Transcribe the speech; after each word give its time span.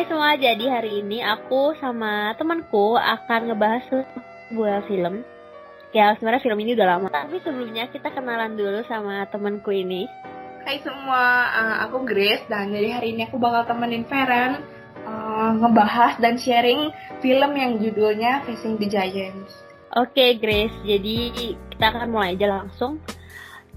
Hai 0.00 0.08
semua, 0.08 0.32
jadi 0.32 0.64
hari 0.64 1.04
ini 1.04 1.20
aku 1.20 1.76
sama 1.76 2.32
temanku 2.40 2.96
akan 2.96 3.52
ngebahas 3.52 3.84
sebuah 3.84 4.88
film. 4.88 5.20
Ya 5.92 6.16
sebenarnya 6.16 6.40
film 6.40 6.56
ini 6.64 6.72
udah 6.72 6.88
lama, 6.96 7.12
tapi 7.12 7.36
sebelumnya 7.44 7.84
kita 7.92 8.08
kenalan 8.08 8.56
dulu 8.56 8.80
sama 8.88 9.28
temanku 9.28 9.68
ini. 9.76 10.08
Hai 10.64 10.80
semua, 10.80 11.52
uh, 11.52 11.76
aku 11.84 12.08
Grace 12.08 12.40
dan 12.48 12.72
jadi 12.72 12.96
hari 12.96 13.12
ini 13.12 13.28
aku 13.28 13.36
bakal 13.36 13.68
temenin 13.68 14.08
Feren 14.08 14.64
uh, 15.04 15.52
ngebahas 15.60 16.16
dan 16.16 16.40
sharing 16.40 16.88
film 17.20 17.52
yang 17.52 17.76
judulnya 17.76 18.40
Facing 18.48 18.80
the 18.80 18.88
Giants. 18.88 19.52
Oke 20.00 20.40
Grace, 20.40 20.80
jadi 20.80 21.28
kita 21.76 21.84
akan 21.92 22.08
mulai 22.08 22.40
aja 22.40 22.48
langsung. 22.48 23.04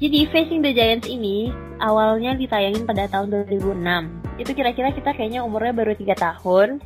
Jadi 0.02 0.26
Facing 0.30 0.62
the 0.66 0.74
Giants 0.74 1.06
ini 1.06 1.54
awalnya 1.78 2.34
ditayangin 2.34 2.88
pada 2.90 3.06
tahun 3.06 3.46
2006 3.50 4.24
itu 4.42 4.52
kira-kira 4.58 4.90
kita 4.90 5.14
kayaknya 5.14 5.46
umurnya 5.46 5.74
baru 5.76 5.94
3 5.94 6.18
tahun. 6.18 6.82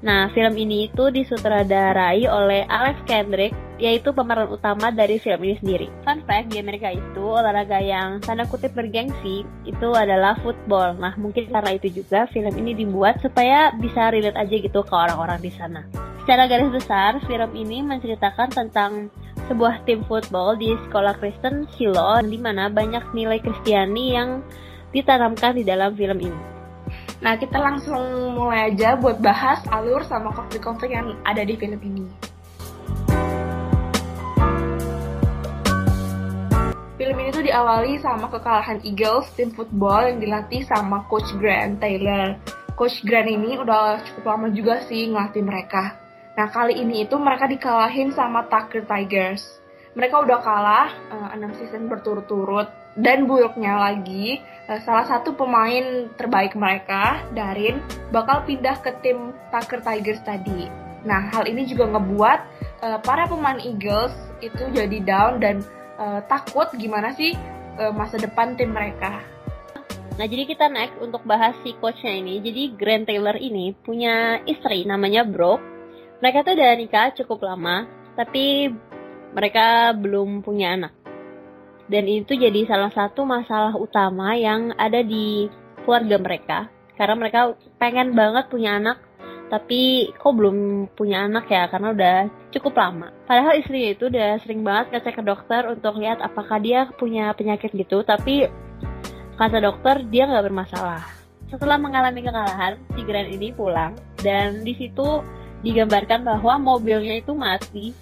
Nah, 0.00 0.32
film 0.32 0.56
ini 0.56 0.88
itu 0.88 1.12
disutradarai 1.12 2.24
oleh 2.24 2.64
Alex 2.72 3.04
Kendrick, 3.04 3.52
yaitu 3.76 4.16
pemeran 4.16 4.48
utama 4.48 4.88
dari 4.88 5.20
film 5.20 5.44
ini 5.44 5.60
sendiri. 5.60 5.86
Fun 6.08 6.24
fact, 6.24 6.48
di 6.48 6.56
Amerika 6.56 6.88
itu 6.88 7.20
olahraga 7.20 7.84
yang 7.84 8.16
tanda 8.24 8.48
kutip 8.48 8.72
bergengsi 8.72 9.44
itu 9.68 9.88
adalah 9.92 10.40
football. 10.40 10.96
Nah, 10.96 11.12
mungkin 11.20 11.52
karena 11.52 11.76
itu 11.76 11.92
juga 12.00 12.24
film 12.32 12.52
ini 12.64 12.72
dibuat 12.72 13.20
supaya 13.20 13.76
bisa 13.76 14.08
relate 14.08 14.40
aja 14.40 14.56
gitu 14.56 14.80
ke 14.80 14.94
orang-orang 14.96 15.36
di 15.44 15.52
sana. 15.52 15.84
Secara 16.24 16.48
garis 16.48 16.72
besar, 16.72 17.20
film 17.28 17.50
ini 17.52 17.84
menceritakan 17.84 18.48
tentang 18.56 19.12
sebuah 19.50 19.82
tim 19.82 20.06
football 20.06 20.54
di 20.54 20.78
sekolah 20.86 21.18
Kristen 21.18 21.66
Shiloh, 21.74 22.22
di 22.22 22.38
mana 22.38 22.70
banyak 22.70 23.10
nilai 23.10 23.42
Kristiani 23.42 24.14
yang 24.14 24.46
ditanamkan 24.94 25.58
di 25.58 25.66
dalam 25.66 25.90
film 25.98 26.22
ini. 26.22 26.40
Nah, 27.18 27.34
kita 27.34 27.58
langsung 27.58 28.00
mulai 28.38 28.70
aja 28.70 28.94
buat 28.94 29.18
bahas 29.18 29.58
alur 29.68 30.06
sama 30.06 30.30
konflik-konflik 30.30 30.94
yang 30.94 31.18
ada 31.26 31.42
di 31.42 31.58
film 31.58 31.82
ini. 31.82 32.06
Film 36.96 37.16
ini 37.20 37.30
tuh 37.34 37.44
diawali 37.44 37.98
sama 37.98 38.30
kekalahan 38.30 38.78
Eagles, 38.86 39.28
tim 39.34 39.50
football 39.50 40.08
yang 40.08 40.22
dilatih 40.22 40.62
sama 40.64 41.04
Coach 41.10 41.28
Grant 41.36 41.82
Taylor. 41.82 42.38
Coach 42.78 43.04
Grant 43.04 43.28
ini 43.28 43.60
udah 43.60 44.00
cukup 44.00 44.24
lama 44.30 44.48
juga 44.54 44.80
sih 44.88 45.12
ngelatih 45.12 45.44
mereka. 45.44 45.99
Nah, 46.40 46.48
kali 46.48 46.80
ini 46.80 47.04
itu 47.04 47.20
mereka 47.20 47.44
dikalahin 47.44 48.16
sama 48.16 48.48
Tucker 48.48 48.88
Tigers. 48.88 49.60
Mereka 49.92 50.24
udah 50.24 50.40
kalah 50.40 50.88
uh, 51.12 51.36
eh, 51.36 51.44
6 51.44 51.60
season 51.60 51.84
berturut-turut 51.92 52.72
dan 52.96 53.28
buruknya 53.28 53.76
lagi 53.76 54.40
Eh, 54.70 54.78
salah 54.86 55.02
satu 55.02 55.34
pemain 55.34 56.06
terbaik 56.14 56.54
mereka, 56.54 57.26
Darin, 57.34 57.82
bakal 58.14 58.46
pindah 58.46 58.78
ke 58.78 58.94
tim 59.02 59.34
Tucker 59.50 59.82
Tigers 59.82 60.22
tadi. 60.22 60.70
Nah, 61.02 61.26
hal 61.26 61.50
ini 61.50 61.66
juga 61.66 61.90
ngebuat 61.90 62.38
uh, 62.78 62.98
para 63.02 63.26
pemain 63.26 63.58
Eagles 63.58 64.14
itu 64.38 64.70
jadi 64.70 65.02
down 65.02 65.42
dan 65.42 65.58
uh, 65.98 66.22
takut 66.30 66.70
gimana 66.78 67.10
sih 67.18 67.34
uh, 67.82 67.90
masa 67.90 68.14
depan 68.22 68.54
tim 68.54 68.70
mereka. 68.70 69.26
Nah, 70.14 70.26
jadi 70.30 70.46
kita 70.46 70.70
next 70.70 71.02
untuk 71.02 71.26
bahas 71.26 71.58
si 71.66 71.74
coachnya 71.82 72.14
ini. 72.22 72.38
Jadi 72.38 72.78
Grant 72.78 73.10
Taylor 73.10 73.34
ini 73.42 73.74
punya 73.74 74.38
istri 74.46 74.86
namanya 74.86 75.26
Brooke. 75.26 75.66
Mereka 76.20 76.44
tuh 76.44 76.52
udah 76.56 76.72
nikah 76.76 77.08
cukup 77.16 77.44
lama, 77.44 77.88
tapi 78.16 78.68
mereka 79.32 79.96
belum 79.96 80.44
punya 80.44 80.76
anak. 80.76 80.92
Dan 81.90 82.06
itu 82.06 82.38
jadi 82.38 82.68
salah 82.70 82.92
satu 82.94 83.26
masalah 83.26 83.74
utama 83.74 84.38
yang 84.38 84.70
ada 84.78 85.02
di 85.02 85.50
keluarga 85.82 86.16
mereka. 86.22 86.58
Karena 86.94 87.16
mereka 87.16 87.56
pengen 87.80 88.12
banget 88.12 88.46
punya 88.52 88.76
anak 88.76 89.10
tapi 89.50 90.14
kok 90.14 90.30
belum 90.30 90.86
punya 90.94 91.26
anak 91.26 91.50
ya? 91.50 91.66
Karena 91.66 91.90
udah 91.90 92.16
cukup 92.54 92.78
lama. 92.78 93.10
Padahal 93.26 93.58
istrinya 93.58 93.90
itu 93.98 94.06
udah 94.06 94.38
sering 94.46 94.62
banget 94.62 94.94
ngecek 94.94 95.18
ke 95.18 95.22
dokter 95.26 95.66
untuk 95.66 95.98
lihat 95.98 96.22
apakah 96.22 96.62
dia 96.62 96.86
punya 96.94 97.34
penyakit 97.34 97.74
gitu, 97.74 98.06
tapi 98.06 98.46
kata 99.34 99.58
dokter 99.58 100.06
dia 100.06 100.30
nggak 100.30 100.46
bermasalah. 100.46 101.02
Setelah 101.50 101.82
mengalami 101.82 102.22
kekalahan, 102.22 102.78
si 102.94 103.02
Grant 103.02 103.26
ini 103.26 103.50
pulang. 103.50 103.98
Dan 104.22 104.62
di 104.62 104.70
situ 104.78 105.18
digambarkan 105.60 106.24
bahwa 106.24 106.76
mobilnya 106.76 107.20
itu 107.20 107.32
mati 107.36 107.92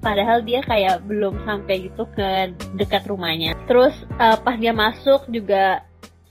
padahal 0.00 0.44
dia 0.44 0.62
kayak 0.62 1.02
belum 1.02 1.42
sampai 1.42 1.90
gitu 1.90 2.06
ke 2.14 2.54
dekat 2.78 3.08
rumahnya. 3.10 3.58
Terus 3.66 3.96
uh, 4.20 4.38
pas 4.38 4.54
dia 4.54 4.70
masuk 4.70 5.26
juga 5.26 5.82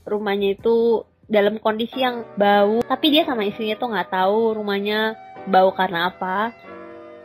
rumahnya 0.06 0.56
itu 0.56 1.04
dalam 1.26 1.58
kondisi 1.58 1.98
yang 2.00 2.22
bau, 2.38 2.80
tapi 2.86 3.10
dia 3.10 3.26
sama 3.26 3.42
istrinya 3.42 3.74
tuh 3.76 3.90
nggak 3.90 4.10
tahu 4.14 4.54
rumahnya 4.56 5.18
bau 5.50 5.74
karena 5.74 6.08
apa. 6.14 6.54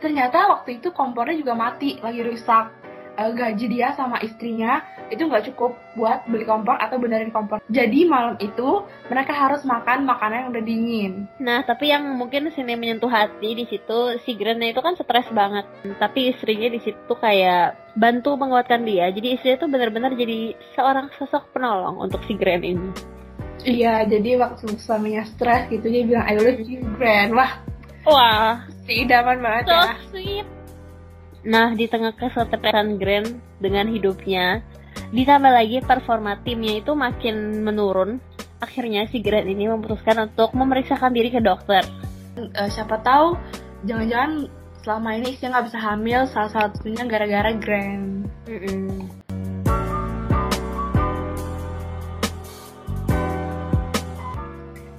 Ternyata 0.02 0.50
waktu 0.50 0.82
itu 0.82 0.90
kompornya 0.90 1.38
juga 1.38 1.54
mati, 1.54 2.02
lagi 2.02 2.26
rusak 2.26 2.81
uh, 3.22 3.32
gaji 3.32 3.66
dia 3.70 3.94
sama 3.94 4.18
istrinya 4.24 4.82
itu 5.12 5.22
nggak 5.28 5.52
cukup 5.52 5.76
buat 5.94 6.24
beli 6.26 6.48
kompor 6.48 6.74
atau 6.80 6.96
benerin 6.98 7.30
kompor. 7.30 7.60
Jadi 7.68 8.08
malam 8.08 8.34
itu 8.40 8.82
mereka 9.12 9.36
harus 9.36 9.62
makan 9.62 10.08
makanan 10.08 10.46
yang 10.46 10.50
udah 10.50 10.64
dingin. 10.64 11.12
Nah, 11.38 11.60
tapi 11.62 11.92
yang 11.92 12.02
mungkin 12.16 12.48
sini 12.50 12.74
menyentuh 12.74 13.12
hati 13.12 13.52
di 13.52 13.64
situ 13.68 14.18
si 14.24 14.34
Grannya 14.34 14.72
itu 14.72 14.80
kan 14.80 14.96
stres 14.96 15.28
banget. 15.30 15.68
Tapi 16.00 16.32
istrinya 16.32 16.68
di 16.72 16.80
situ 16.80 17.12
kayak 17.12 17.94
bantu 17.94 18.34
menguatkan 18.40 18.82
dia. 18.88 19.12
Jadi 19.12 19.36
istrinya 19.36 19.60
tuh 19.60 19.70
benar-benar 19.70 20.12
jadi 20.16 20.56
seorang 20.74 21.12
sosok 21.20 21.52
penolong 21.52 22.00
untuk 22.00 22.24
si 22.24 22.34
Gran 22.34 22.64
ini. 22.64 22.90
Iya, 23.62 24.02
jadi 24.10 24.42
waktu 24.42 24.74
suaminya 24.74 25.22
stres 25.22 25.70
gitu 25.70 25.86
dia 25.86 26.02
bilang 26.02 26.26
I 26.26 26.34
love 26.34 26.62
you 26.66 26.82
Gran. 26.98 27.30
Wah, 27.30 27.62
wah, 28.02 28.66
si 28.88 29.06
idaman 29.06 29.38
banget 29.38 29.70
so 29.70 29.74
ya. 29.76 29.94
sweet 30.10 30.46
Nah, 31.42 31.74
di 31.74 31.90
tengah 31.90 32.14
kesetresan 32.14 33.02
Grant 33.02 33.34
dengan 33.58 33.90
hidupnya, 33.90 34.62
ditambah 35.10 35.50
lagi 35.50 35.82
performa 35.82 36.38
timnya 36.38 36.78
itu 36.78 36.94
makin 36.94 37.66
menurun, 37.66 38.22
akhirnya 38.62 39.10
si 39.10 39.18
Grant 39.18 39.50
ini 39.50 39.66
memutuskan 39.66 40.30
untuk 40.30 40.54
memeriksakan 40.54 41.10
diri 41.10 41.34
ke 41.34 41.42
dokter. 41.42 41.82
Uh, 42.38 42.70
siapa 42.70 43.02
tahu, 43.02 43.34
jangan-jangan 43.82 44.46
selama 44.86 45.18
ini 45.18 45.34
istrinya 45.34 45.58
nggak 45.58 45.66
bisa 45.66 45.80
hamil, 45.82 46.20
salah 46.30 46.52
satunya 46.54 47.02
gara-gara 47.10 47.50
Grant. 47.58 48.30
Mm 48.46 48.58
-mm. 48.62 48.90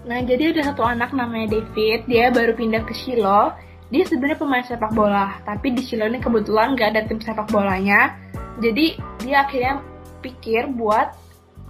Nah, 0.04 0.20
jadi 0.28 0.52
ada 0.52 0.76
satu 0.76 0.84
anak 0.84 1.16
namanya 1.16 1.56
David, 1.56 2.12
dia 2.12 2.28
baru 2.28 2.52
pindah 2.52 2.84
ke 2.84 2.92
Shiloh 2.92 3.56
dia 3.94 4.10
sebenarnya 4.10 4.42
pemain 4.42 4.66
sepak 4.66 4.90
bola 4.98 5.38
tapi 5.46 5.70
di 5.70 5.86
Chile 5.86 6.10
ini 6.10 6.18
kebetulan 6.18 6.74
gak 6.74 6.98
ada 6.98 7.06
tim 7.06 7.22
sepak 7.22 7.46
bolanya. 7.54 8.18
Jadi 8.58 8.98
dia 9.22 9.46
akhirnya 9.46 9.86
pikir 10.26 10.74
buat 10.74 11.14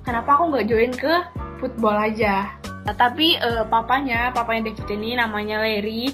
kenapa 0.08 0.40
aku 0.40 0.56
nggak 0.56 0.68
join 0.72 0.92
ke 0.96 1.14
football 1.60 2.00
aja? 2.00 2.56
Nah, 2.88 2.96
tapi 2.96 3.36
uh, 3.40 3.68
papanya 3.68 4.32
papanya 4.32 4.72
David 4.72 4.88
ini 4.96 5.20
namanya 5.20 5.64
Larry 5.64 6.12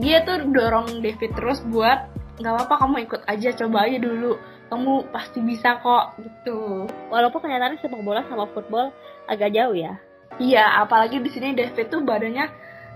dia 0.00 0.24
tuh 0.24 0.48
dorong 0.48 1.04
David 1.04 1.36
terus 1.36 1.60
buat 1.68 2.08
nggak 2.40 2.52
apa-apa 2.52 2.74
kamu 2.84 2.96
ikut 3.08 3.22
aja 3.24 3.48
coba 3.56 3.88
aja 3.88 3.98
dulu. 4.00 4.36
Kamu 4.68 5.12
pasti 5.12 5.40
bisa 5.44 5.80
kok 5.80 6.16
gitu. 6.20 6.88
Walaupun 7.12 7.44
kenyataannya 7.44 7.80
sepak 7.80 8.00
bola 8.04 8.24
sama 8.28 8.48
football 8.52 8.92
agak 9.28 9.52
jauh 9.52 9.76
ya. 9.76 9.96
Iya 10.40 10.80
apalagi 10.80 11.20
di 11.20 11.28
sini 11.28 11.52
David 11.52 11.92
tuh 11.92 12.00
badannya 12.00 12.48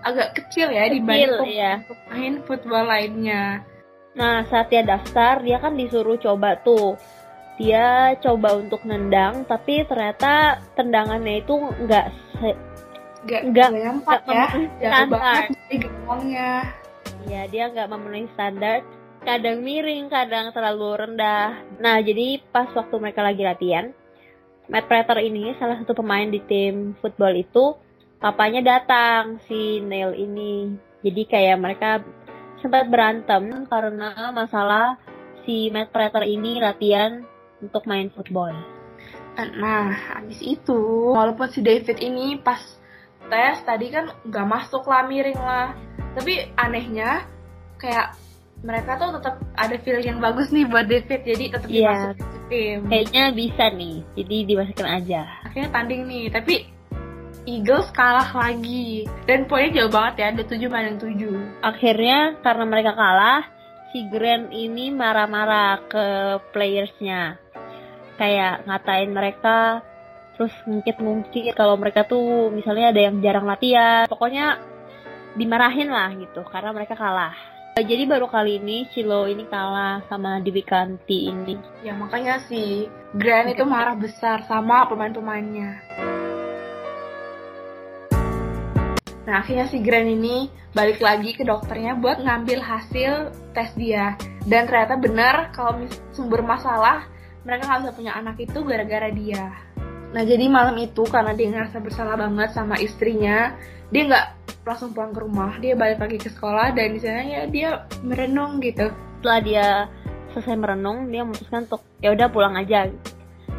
agak 0.03 0.29
kecil 0.37 0.69
ya 0.73 0.89
kecil, 0.89 0.95
dibanding 1.01 1.57
ya. 1.57 1.73
pemain 1.87 2.35
football 2.45 2.85
lainnya. 2.89 3.65
Nah, 4.17 4.49
saat 4.49 4.73
dia 4.73 4.81
daftar, 4.81 5.45
dia 5.45 5.61
kan 5.61 5.77
disuruh 5.77 6.17
coba 6.17 6.57
tuh. 6.65 6.97
Dia 7.57 8.17
coba 8.21 8.57
untuk 8.57 8.85
nendang, 8.85 9.49
tapi 9.49 9.85
ternyata 9.89 10.61
tendangannya 10.77 11.41
itu 11.41 11.57
nggak 11.57 12.07
nggak 13.25 13.43
nggak 13.53 13.71
nyampak 13.73 14.21
ya, 14.29 14.47
jauh 14.81 15.09
banget 15.09 15.45
dari 15.57 15.77
gawangnya. 15.81 16.53
Iya, 17.27 17.43
dia 17.49 17.65
nggak 17.73 17.89
memenuhi 17.89 18.29
standar. 18.37 18.85
Kadang 19.25 19.65
miring, 19.65 20.07
kadang 20.13 20.53
terlalu 20.55 20.89
rendah. 21.01 21.59
Nah, 21.81 21.99
jadi 22.05 22.39
pas 22.53 22.71
waktu 22.77 22.95
mereka 23.01 23.25
lagi 23.27 23.43
latihan, 23.43 23.91
Matt 24.71 24.87
Prater 24.87 25.19
ini 25.23 25.51
salah 25.59 25.81
satu 25.83 25.97
pemain 25.99 26.29
di 26.29 26.39
tim 26.45 26.95
football 27.03 27.35
itu 27.35 27.75
papanya 28.21 28.61
datang 28.65 29.39
si 29.47 29.81
Neil 29.85 30.17
ini. 30.17 30.73
Jadi 31.05 31.23
kayak 31.29 31.59
mereka 31.61 31.91
sempat 32.59 32.89
berantem 32.89 33.69
karena 33.69 34.33
masalah 34.33 34.99
si 35.45 35.71
Matt 35.71 35.95
Prater 35.95 36.27
ini 36.27 36.59
latihan 36.59 37.23
untuk 37.63 37.87
main 37.87 38.11
football. 38.11 38.53
Nah, 39.37 39.93
habis 40.17 40.41
itu, 40.41 41.13
walaupun 41.13 41.53
si 41.53 41.61
David 41.61 42.01
ini 42.01 42.41
pas 42.41 42.59
tes 43.29 43.61
tadi 43.69 43.93
kan 43.93 44.09
gak 44.25 44.49
masuk 44.49 44.89
lah 44.89 45.05
miring 45.05 45.37
lah. 45.37 45.77
Tapi 46.17 46.57
anehnya 46.57 47.29
kayak 47.77 48.17
mereka 48.65 48.97
tuh 48.97 49.21
tetap 49.21 49.37
ada 49.53 49.77
feel 49.85 50.01
yang 50.01 50.17
bagus 50.17 50.49
nih 50.49 50.65
buat 50.65 50.89
David 50.89 51.21
jadi 51.29 51.45
tetap 51.53 51.69
yeah. 51.69 52.17
dimasukin 52.17 52.43
tim. 52.49 52.79
Kayaknya 52.89 53.25
bisa 53.37 53.65
nih, 53.77 53.97
jadi 54.17 54.37
dimasukin 54.49 54.89
aja. 54.89 55.23
Akhirnya 55.45 55.69
tanding 55.69 56.03
nih, 56.09 56.25
tapi 56.33 56.55
Eagles 57.47 57.95
kalah 57.95 58.27
lagi 58.35 59.07
dan 59.31 59.47
poinnya 59.47 59.83
jauh 59.83 59.93
banget 59.95 60.15
ya, 60.19 60.27
ada 60.35 60.43
7 60.43 60.67
banding 60.67 60.99
7. 60.99 61.63
Akhirnya 61.63 62.35
karena 62.43 62.65
mereka 62.67 62.93
kalah, 62.99 63.47
si 63.95 64.03
Grant 64.11 64.51
ini 64.51 64.91
marah-marah 64.91 65.79
ke 65.87 66.07
playersnya. 66.51 67.39
Kayak 68.19 68.67
ngatain 68.67 69.15
mereka, 69.15 69.87
terus 70.35 70.51
ngungkit-ngungkit 70.67 71.55
kalau 71.55 71.79
mereka 71.79 72.03
tuh 72.03 72.51
misalnya 72.51 72.91
ada 72.91 73.01
yang 73.07 73.23
jarang 73.23 73.47
latihan. 73.47 74.11
Pokoknya 74.11 74.59
dimarahin 75.39 75.87
lah 75.87 76.11
gitu 76.19 76.43
karena 76.51 76.75
mereka 76.75 76.99
kalah. 76.99 77.37
Jadi 77.77 78.09
baru 78.09 78.27
kali 78.27 78.57
ini 78.59 78.89
Chilo 78.91 79.29
ini 79.29 79.45
kalah 79.47 80.03
sama 80.09 80.41
Dewi 80.43 80.65
Kanti 80.67 81.29
ini. 81.31 81.55
Ya 81.85 81.93
makanya 81.93 82.41
si 82.49 82.89
Grant 83.15 83.53
itu 83.53 83.63
marah 83.69 83.95
besar 83.95 84.43
sama 84.49 84.89
pemain-pemainnya. 84.89 85.85
Nah 89.27 89.43
akhirnya 89.43 89.67
si 89.67 89.83
Grant 89.83 90.07
ini 90.07 90.47
balik 90.71 91.03
lagi 91.03 91.35
ke 91.35 91.43
dokternya 91.43 91.99
buat 91.99 92.23
ngambil 92.23 92.63
hasil 92.63 93.35
tes 93.53 93.75
dia. 93.75 94.15
Dan 94.47 94.71
ternyata 94.71 94.95
benar 94.95 95.51
kalau 95.51 95.83
sumber 96.15 96.47
masalah 96.47 97.11
mereka 97.43 97.67
nggak 97.67 97.81
bisa 97.83 97.93
punya 97.95 98.13
anak 98.15 98.37
itu 98.39 98.59
gara-gara 98.63 99.11
dia. 99.11 99.51
Nah 100.15 100.23
jadi 100.23 100.47
malam 100.47 100.79
itu 100.79 101.03
karena 101.11 101.35
dia 101.35 101.51
ngerasa 101.51 101.83
bersalah 101.83 102.15
banget 102.15 102.55
sama 102.55 102.79
istrinya, 102.79 103.55
dia 103.91 104.03
nggak 104.07 104.27
langsung 104.67 104.95
pulang 104.95 105.15
ke 105.15 105.21
rumah, 105.23 105.53
dia 105.59 105.75
balik 105.75 105.99
lagi 106.03 106.19
ke 106.23 106.31
sekolah 106.31 106.75
dan 106.75 106.95
di 106.95 107.01
sana 107.03 107.23
ya 107.23 107.43
dia 107.51 107.69
merenung 108.07 108.63
gitu. 108.63 108.91
Setelah 109.19 109.41
dia 109.43 109.67
selesai 110.35 110.55
merenung, 110.55 111.11
dia 111.11 111.27
memutuskan 111.27 111.67
untuk 111.67 111.83
ya 111.99 112.15
udah 112.15 112.31
pulang 112.31 112.55
aja. 112.55 112.91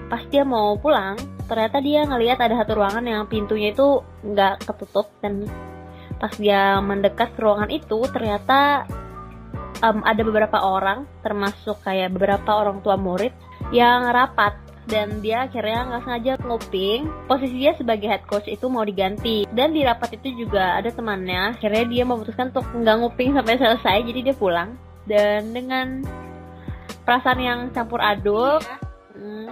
Pas 0.07 0.23
dia 0.31 0.47
mau 0.47 0.79
pulang, 0.79 1.19
ternyata 1.47 1.79
dia 1.79 2.03
ngelihat 2.03 2.37
ada 2.43 2.59
satu 2.61 2.77
ruangan 2.77 3.03
yang 3.07 3.23
pintunya 3.25 3.71
itu 3.71 4.03
nggak 4.23 4.67
ketutup 4.67 5.07
dan 5.23 5.47
pas 6.17 6.33
dia 6.35 6.77
mendekat 6.83 7.33
ke 7.33 7.39
ruangan 7.39 7.69
itu 7.71 8.03
ternyata 8.11 8.85
um, 9.81 10.01
ada 10.05 10.21
beberapa 10.25 10.57
orang 10.61 11.05
termasuk 11.21 11.81
kayak 11.85 12.13
beberapa 12.13 12.57
orang 12.57 12.81
tua 12.81 12.97
murid 12.97 13.33
yang 13.73 14.09
rapat. 14.09 14.55
Dan 14.87 15.19
dia 15.19 15.43
akhirnya 15.43 15.83
nggak 15.83 16.03
sengaja 16.07 16.33
nguping 16.47 17.11
posisi 17.27 17.59
dia 17.59 17.75
sebagai 17.75 18.07
head 18.07 18.23
coach 18.23 18.47
itu 18.47 18.71
mau 18.71 18.87
diganti. 18.87 19.43
Dan 19.51 19.75
di 19.75 19.83
rapat 19.83 20.15
itu 20.15 20.47
juga 20.47 20.79
ada 20.79 20.87
temannya. 20.87 21.59
Akhirnya 21.59 21.83
dia 21.91 22.03
memutuskan 22.07 22.55
untuk 22.55 22.63
nggak 22.71 22.95
nguping 23.03 23.35
sampai 23.35 23.59
selesai. 23.59 23.97
Jadi 24.07 24.19
dia 24.31 24.35
pulang. 24.39 24.79
Dan 25.03 25.51
dengan 25.51 26.07
perasaan 27.03 27.39
yang 27.39 27.59
campur 27.75 27.99
aduk 27.99 28.63
iya. 28.63 28.79
hmm, 29.19 29.47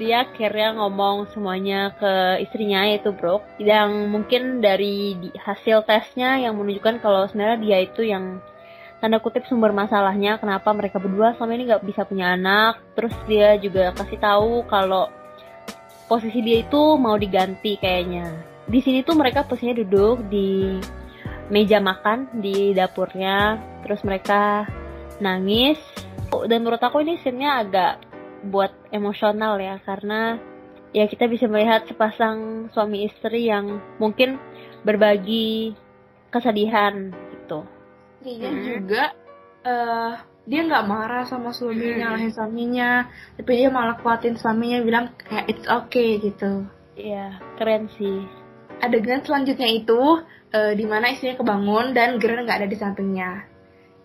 dia 0.00 0.24
akhirnya 0.24 0.80
ngomong 0.80 1.28
semuanya 1.36 1.92
ke 2.00 2.40
istrinya 2.40 2.88
yaitu 2.88 3.12
Brooke 3.12 3.44
yang 3.60 4.08
mungkin 4.08 4.64
dari 4.64 5.12
hasil 5.36 5.84
tesnya 5.84 6.40
yang 6.40 6.56
menunjukkan 6.56 7.04
kalau 7.04 7.28
sebenarnya 7.28 7.58
dia 7.60 7.78
itu 7.84 8.08
yang 8.08 8.40
tanda 9.00 9.16
kutip 9.20 9.48
sumber 9.48 9.72
masalahnya 9.72 10.36
kenapa 10.36 10.72
mereka 10.76 11.00
berdua 11.00 11.36
selama 11.36 11.56
ini 11.56 11.64
nggak 11.68 11.84
bisa 11.84 12.04
punya 12.08 12.36
anak. 12.36 12.80
Terus 12.96 13.16
dia 13.24 13.56
juga 13.56 13.92
kasih 13.96 14.20
tahu 14.20 14.64
kalau 14.68 15.08
posisi 16.08 16.40
dia 16.44 16.60
itu 16.60 16.96
mau 17.00 17.16
diganti 17.16 17.80
kayaknya. 17.80 18.28
Di 18.68 18.80
sini 18.84 19.00
tuh 19.04 19.16
mereka 19.16 19.48
posisinya 19.48 19.80
duduk 19.84 20.28
di 20.28 20.80
meja 21.48 21.80
makan 21.80 22.28
di 22.40 22.76
dapurnya. 22.76 23.56
Terus 23.84 24.04
mereka 24.04 24.68
nangis. 25.18 25.80
Dan 26.46 26.62
menurut 26.62 26.78
aku 26.78 27.02
ini 27.02 27.18
scene-nya 27.18 27.66
agak 27.66 28.09
buat 28.46 28.72
emosional 28.88 29.60
ya 29.60 29.76
karena 29.84 30.40
ya 30.90 31.06
kita 31.06 31.30
bisa 31.30 31.46
melihat 31.46 31.86
sepasang 31.86 32.68
suami 32.74 33.06
istri 33.06 33.46
yang 33.46 33.78
mungkin 34.00 34.40
berbagi 34.82 35.74
kesedihan 36.32 37.12
gitu. 37.36 37.66
Iya 38.20 38.50
hmm. 38.50 38.62
juga 38.64 39.04
uh, 39.64 40.12
dia 40.48 40.60
nggak 40.66 40.88
marah 40.88 41.24
sama 41.28 41.54
suaminya, 41.54 42.10
nyalahin 42.10 42.32
suaminya, 42.32 42.90
tapi 43.38 43.60
dia 43.60 43.68
malah 43.70 44.00
kuatin 44.00 44.34
suaminya 44.34 44.82
bilang 44.82 45.12
kayak 45.20 45.46
it's 45.46 45.68
okay 45.68 46.18
gitu. 46.18 46.66
Iya, 46.96 47.38
keren 47.54 47.86
sih. 47.94 48.24
Adegan 48.80 49.22
selanjutnya 49.22 49.68
itu 49.68 50.00
uh, 50.50 50.72
di 50.74 50.84
mana 50.88 51.12
istrinya 51.12 51.38
kebangun 51.38 51.92
dan 51.92 52.16
Gran 52.16 52.48
nggak 52.48 52.58
ada 52.64 52.68
di 52.68 52.76
sampingnya. 52.76 53.46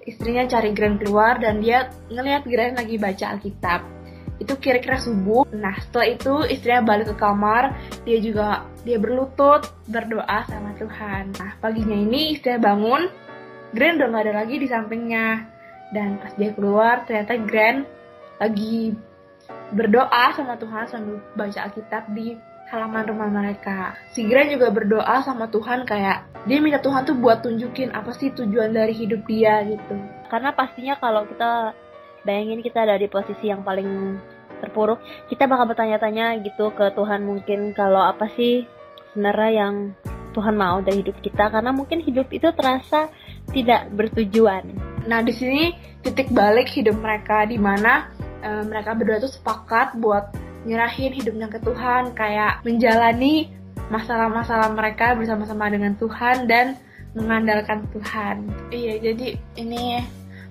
Istrinya 0.06 0.46
cari 0.46 0.70
Gran 0.76 1.02
keluar 1.02 1.42
dan 1.42 1.64
dia 1.64 1.90
ngelihat 2.12 2.46
Gran 2.46 2.78
lagi 2.78 3.00
baca 3.00 3.26
Alkitab 3.36 3.95
itu 4.40 4.54
kira-kira 4.60 5.00
subuh. 5.00 5.48
Nah 5.56 5.76
setelah 5.80 6.08
itu 6.12 6.34
istrinya 6.52 6.84
balik 6.84 7.14
ke 7.14 7.16
kamar, 7.16 7.76
dia 8.04 8.20
juga 8.20 8.68
dia 8.84 9.00
berlutut 9.00 9.66
berdoa 9.88 10.44
sama 10.48 10.76
Tuhan. 10.76 11.32
Nah 11.40 11.52
paginya 11.60 11.96
ini 11.96 12.36
istrinya 12.36 12.74
bangun, 12.74 13.08
Grand 13.76 14.00
udah 14.00 14.08
gak 14.08 14.24
ada 14.28 14.34
lagi 14.44 14.56
di 14.60 14.68
sampingnya. 14.68 15.28
Dan 15.94 16.20
pas 16.20 16.34
dia 16.36 16.52
keluar 16.52 17.04
ternyata 17.08 17.38
Grand 17.40 17.88
lagi 18.42 18.96
berdoa 19.72 20.34
sama 20.36 20.58
Tuhan 20.60 20.86
sambil 20.90 21.22
baca 21.38 21.60
Alkitab 21.70 22.04
di 22.12 22.36
halaman 22.70 23.06
rumah 23.06 23.30
mereka. 23.30 23.94
Si 24.12 24.26
Grand 24.26 24.50
juga 24.50 24.74
berdoa 24.74 25.22
sama 25.22 25.46
Tuhan 25.48 25.86
kayak 25.86 26.46
dia 26.50 26.58
minta 26.62 26.82
Tuhan 26.82 27.06
tuh 27.06 27.18
buat 27.18 27.46
tunjukin 27.46 27.94
apa 27.94 28.14
sih 28.14 28.34
tujuan 28.34 28.74
dari 28.74 28.94
hidup 28.94 29.22
dia 29.30 29.62
gitu. 29.66 29.96
Karena 30.30 30.54
pastinya 30.54 30.98
kalau 30.98 31.26
kita 31.30 31.74
bayangin 32.26 32.66
kita 32.66 32.84
ada 32.84 32.98
di 32.98 33.08
posisi 33.08 33.48
yang 33.48 33.62
paling 33.62 34.20
terpuruk 34.60 35.00
kita 35.30 35.46
bakal 35.46 35.70
bertanya-tanya 35.70 36.42
gitu 36.42 36.74
ke 36.74 36.92
Tuhan 36.98 37.24
mungkin 37.24 37.72
kalau 37.78 38.02
apa 38.02 38.28
sih 38.34 38.66
sebenarnya 39.14 39.52
yang 39.54 39.76
Tuhan 40.36 40.60
mau 40.60 40.84
dari 40.84 41.00
hidup 41.00 41.16
kita 41.24 41.48
karena 41.48 41.72
mungkin 41.72 42.04
hidup 42.04 42.28
itu 42.36 42.52
terasa 42.52 43.08
tidak 43.56 43.88
bertujuan. 43.96 44.68
Nah 45.08 45.24
di 45.24 45.32
sini 45.32 45.72
titik 46.04 46.28
balik 46.36 46.68
hidup 46.68 47.00
mereka 47.00 47.48
di 47.48 47.56
mana 47.56 48.12
e, 48.44 48.68
mereka 48.68 48.92
berdua 48.92 49.24
tuh 49.24 49.32
sepakat 49.32 49.96
buat 49.96 50.36
nyerahin 50.68 51.16
hidupnya 51.16 51.48
ke 51.48 51.64
Tuhan 51.64 52.12
kayak 52.12 52.68
menjalani 52.68 53.48
masalah-masalah 53.88 54.76
mereka 54.76 55.16
bersama-sama 55.16 55.72
dengan 55.72 55.96
Tuhan 55.96 56.52
dan 56.52 56.76
mengandalkan 57.16 57.88
Tuhan. 57.96 58.44
Iya 58.76 59.00
jadi 59.00 59.40
ini 59.56 60.04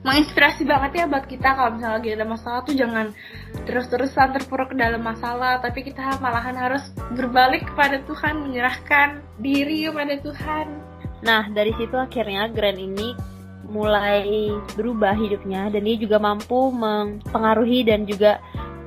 menginspirasi 0.04 0.68
banget 0.68 1.00
ya 1.00 1.04
buat 1.08 1.24
kita 1.24 1.48
kalau 1.56 1.80
misalnya 1.80 1.96
lagi 1.96 2.10
ada 2.12 2.26
masalah 2.28 2.60
tuh 2.62 2.76
jangan 2.76 3.16
terus-terusan 3.64 4.36
terpuruk 4.36 4.70
ke 4.70 4.76
dalam 4.76 5.00
masalah 5.00 5.58
tapi 5.64 5.80
kita 5.80 6.20
malahan 6.20 6.54
harus 6.54 6.84
berbalik 7.16 7.64
kepada 7.72 8.04
Tuhan 8.04 8.44
menyerahkan 8.44 9.24
diri 9.40 9.88
kepada 9.88 10.14
Tuhan 10.20 10.66
nah 11.24 11.48
dari 11.48 11.72
situ 11.80 11.96
akhirnya 11.96 12.52
Grand 12.52 12.76
ini 12.76 13.16
mulai 13.64 14.52
berubah 14.76 15.16
hidupnya 15.16 15.72
dan 15.72 15.88
dia 15.88 15.96
juga 15.96 16.20
mampu 16.20 16.68
mempengaruhi 16.68 17.88
dan 17.88 18.04
juga 18.04 18.38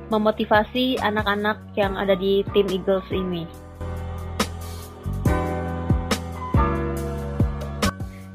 memotivasi 0.08 1.02
anak-anak 1.02 1.76
yang 1.76 1.94
ada 1.96 2.16
di 2.16 2.40
tim 2.56 2.64
Eagles 2.72 3.04
ini. 3.12 3.44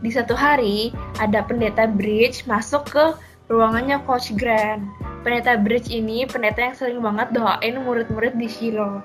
Di 0.03 0.11
satu 0.11 0.35
hari, 0.35 0.91
ada 1.23 1.39
pendeta 1.47 1.87
Bridge 1.87 2.43
masuk 2.43 2.91
ke 2.91 3.05
ruangannya 3.47 4.03
Coach 4.03 4.35
Grant. 4.35 4.83
Pendeta 5.23 5.55
Bridge 5.55 5.87
ini 5.87 6.27
pendeta 6.27 6.59
yang 6.59 6.75
sering 6.75 6.99
banget 6.99 7.31
doain 7.31 7.79
murid-murid 7.79 8.35
di 8.35 8.51
Shiloh. 8.51 8.99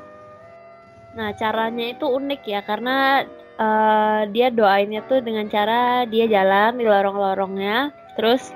Nah, 1.15 1.31
caranya 1.39 1.95
itu 1.95 2.03
unik 2.03 2.43
ya, 2.43 2.61
karena 2.67 3.23
uh, 3.63 4.27
dia 4.35 4.51
doainnya 4.51 5.07
tuh 5.07 5.23
dengan 5.23 5.47
cara 5.47 6.03
dia 6.11 6.27
jalan 6.27 6.83
di 6.83 6.85
lorong-lorongnya, 6.91 7.95
terus 8.19 8.51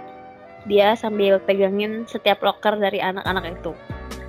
dia 0.67 0.99
sambil 0.99 1.39
pegangin 1.39 2.11
setiap 2.11 2.43
loker 2.43 2.75
dari 2.75 2.99
anak-anak 2.99 3.55
itu 3.55 3.71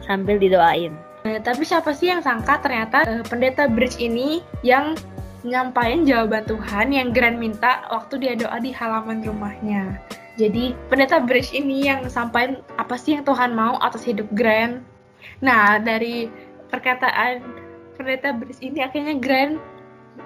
sambil 0.06 0.38
didoain. 0.38 0.94
Nah, 1.26 1.42
tapi 1.42 1.66
siapa 1.66 1.98
sih 1.98 2.14
yang 2.14 2.22
sangka 2.22 2.62
ternyata 2.62 3.10
uh, 3.10 3.26
pendeta 3.26 3.66
Bridge 3.66 3.98
ini 3.98 4.46
yang 4.62 4.94
nyampain 5.44 6.08
jawaban 6.08 6.48
Tuhan 6.48 6.96
yang 6.96 7.12
Grand 7.12 7.36
minta 7.36 7.84
waktu 7.92 8.24
dia 8.24 8.34
doa 8.40 8.58
di 8.64 8.72
halaman 8.72 9.24
rumahnya. 9.24 10.00
Jadi 10.40 10.74
pendeta 10.90 11.22
Bridge 11.22 11.54
ini 11.54 11.86
yang 11.86 12.10
sampaikan 12.10 12.64
apa 12.82 12.98
sih 12.98 13.20
yang 13.20 13.28
Tuhan 13.28 13.54
mau 13.54 13.78
atas 13.84 14.02
hidup 14.08 14.26
Grand. 14.34 14.82
Nah 15.44 15.78
dari 15.78 16.32
perkataan 16.72 17.44
pendeta 18.00 18.34
Bridge 18.34 18.64
ini 18.64 18.82
akhirnya 18.82 19.20
Grand 19.20 19.62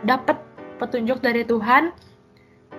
dapat 0.06 0.40
petunjuk 0.78 1.20
dari 1.20 1.44
Tuhan 1.44 1.92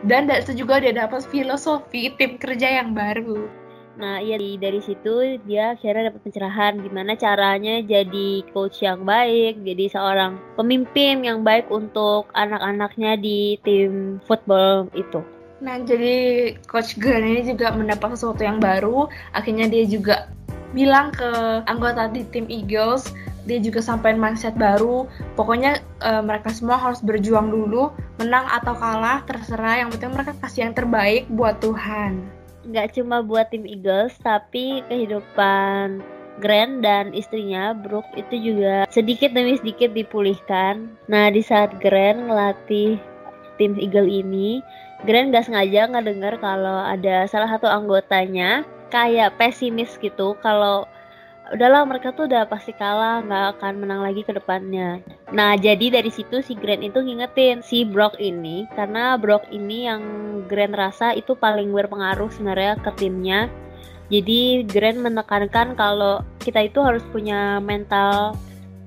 dan 0.07 0.31
dari 0.31 0.47
juga 0.55 0.79
dia 0.79 0.95
dapat 0.95 1.27
filosofi 1.27 2.15
tim 2.15 2.39
kerja 2.39 2.81
yang 2.81 2.95
baru. 2.95 3.51
Nah, 3.99 4.23
iya 4.23 4.39
dari 4.39 4.79
situ 4.79 5.43
dia 5.43 5.75
akhirnya 5.75 6.15
dapat 6.15 6.23
pencerahan 6.23 6.79
gimana 6.79 7.19
caranya 7.19 7.83
jadi 7.83 8.47
coach 8.55 8.87
yang 8.87 9.03
baik, 9.03 9.59
jadi 9.67 9.91
seorang 9.91 10.39
pemimpin 10.55 11.27
yang 11.27 11.43
baik 11.43 11.67
untuk 11.67 12.31
anak-anaknya 12.31 13.19
di 13.19 13.59
tim 13.67 14.23
football 14.23 14.87
itu. 14.95 15.19
Nah, 15.59 15.83
jadi 15.83 16.55
coach 16.71 16.95
Grant 17.03 17.27
ini 17.27 17.43
juga 17.43 17.75
mendapat 17.75 18.15
sesuatu 18.15 18.47
yang 18.47 18.63
baru. 18.63 19.11
Akhirnya 19.35 19.67
dia 19.67 19.83
juga 19.91 20.31
bilang 20.71 21.11
ke 21.11 21.67
anggota 21.67 22.07
di 22.07 22.23
tim 22.31 22.47
Eagles 22.47 23.11
dia 23.49 23.57
juga 23.57 23.81
sampai 23.81 24.13
mindset 24.13 24.53
baru 24.61 25.09
pokoknya 25.33 25.81
uh, 26.05 26.21
mereka 26.21 26.53
semua 26.53 26.77
harus 26.77 27.01
berjuang 27.01 27.49
dulu 27.49 27.89
menang 28.21 28.45
atau 28.53 28.77
kalah 28.77 29.25
terserah 29.25 29.81
yang 29.81 29.89
penting 29.89 30.13
mereka 30.13 30.37
kasih 30.45 30.69
yang 30.69 30.77
terbaik 30.77 31.25
buat 31.33 31.57
Tuhan 31.65 32.38
nggak 32.69 32.95
cuma 32.95 33.25
buat 33.25 33.49
tim 33.49 33.65
Eagles 33.65 34.15
tapi 34.21 34.85
kehidupan 34.93 36.05
Grant 36.39 36.87
dan 36.87 37.11
istrinya 37.11 37.75
Brooke 37.75 38.15
itu 38.15 38.55
juga 38.55 38.87
sedikit 38.87 39.35
demi 39.35 39.59
sedikit 39.59 39.91
dipulihkan. 39.91 40.87
Nah 41.11 41.35
di 41.35 41.43
saat 41.43 41.75
Grant 41.83 42.31
ngelatih 42.31 42.95
tim 43.59 43.75
Eagle 43.75 44.07
ini, 44.07 44.63
Grant 45.03 45.35
gak 45.35 45.51
sengaja 45.51 45.91
nggak 45.91 46.07
dengar 46.07 46.35
kalau 46.39 46.79
ada 46.87 47.27
salah 47.27 47.51
satu 47.51 47.67
anggotanya 47.67 48.63
kayak 48.95 49.35
pesimis 49.37 49.99
gitu 49.99 50.39
kalau 50.41 50.87
udahlah 51.55 51.85
mereka 51.89 52.13
tuh 52.13 52.29
udah 52.29 52.45
pasti 52.49 52.77
kalah 52.77 53.25
nggak 53.25 53.59
akan 53.59 53.75
menang 53.81 54.01
lagi 54.05 54.21
ke 54.25 54.33
depannya. 54.37 55.01
Nah 55.33 55.57
jadi 55.57 56.01
dari 56.01 56.13
situ 56.13 56.45
si 56.45 56.53
Grant 56.57 56.85
itu 56.85 57.01
ngingetin 57.01 57.65
si 57.65 57.89
Brock 57.89 58.21
ini 58.21 58.69
karena 58.77 59.17
Brock 59.17 59.49
ini 59.49 59.89
yang 59.89 60.03
Grant 60.51 60.77
rasa 60.77 61.17
itu 61.17 61.33
paling 61.39 61.73
berpengaruh 61.73 62.29
sebenarnya 62.33 62.77
ke 62.81 62.91
timnya 63.01 63.49
jadi 64.09 64.65
Grant 64.65 65.05
menekankan 65.05 65.77
kalau 65.77 66.25
kita 66.41 66.65
itu 66.65 66.81
harus 66.81 67.05
punya 67.13 67.61
mental 67.61 68.33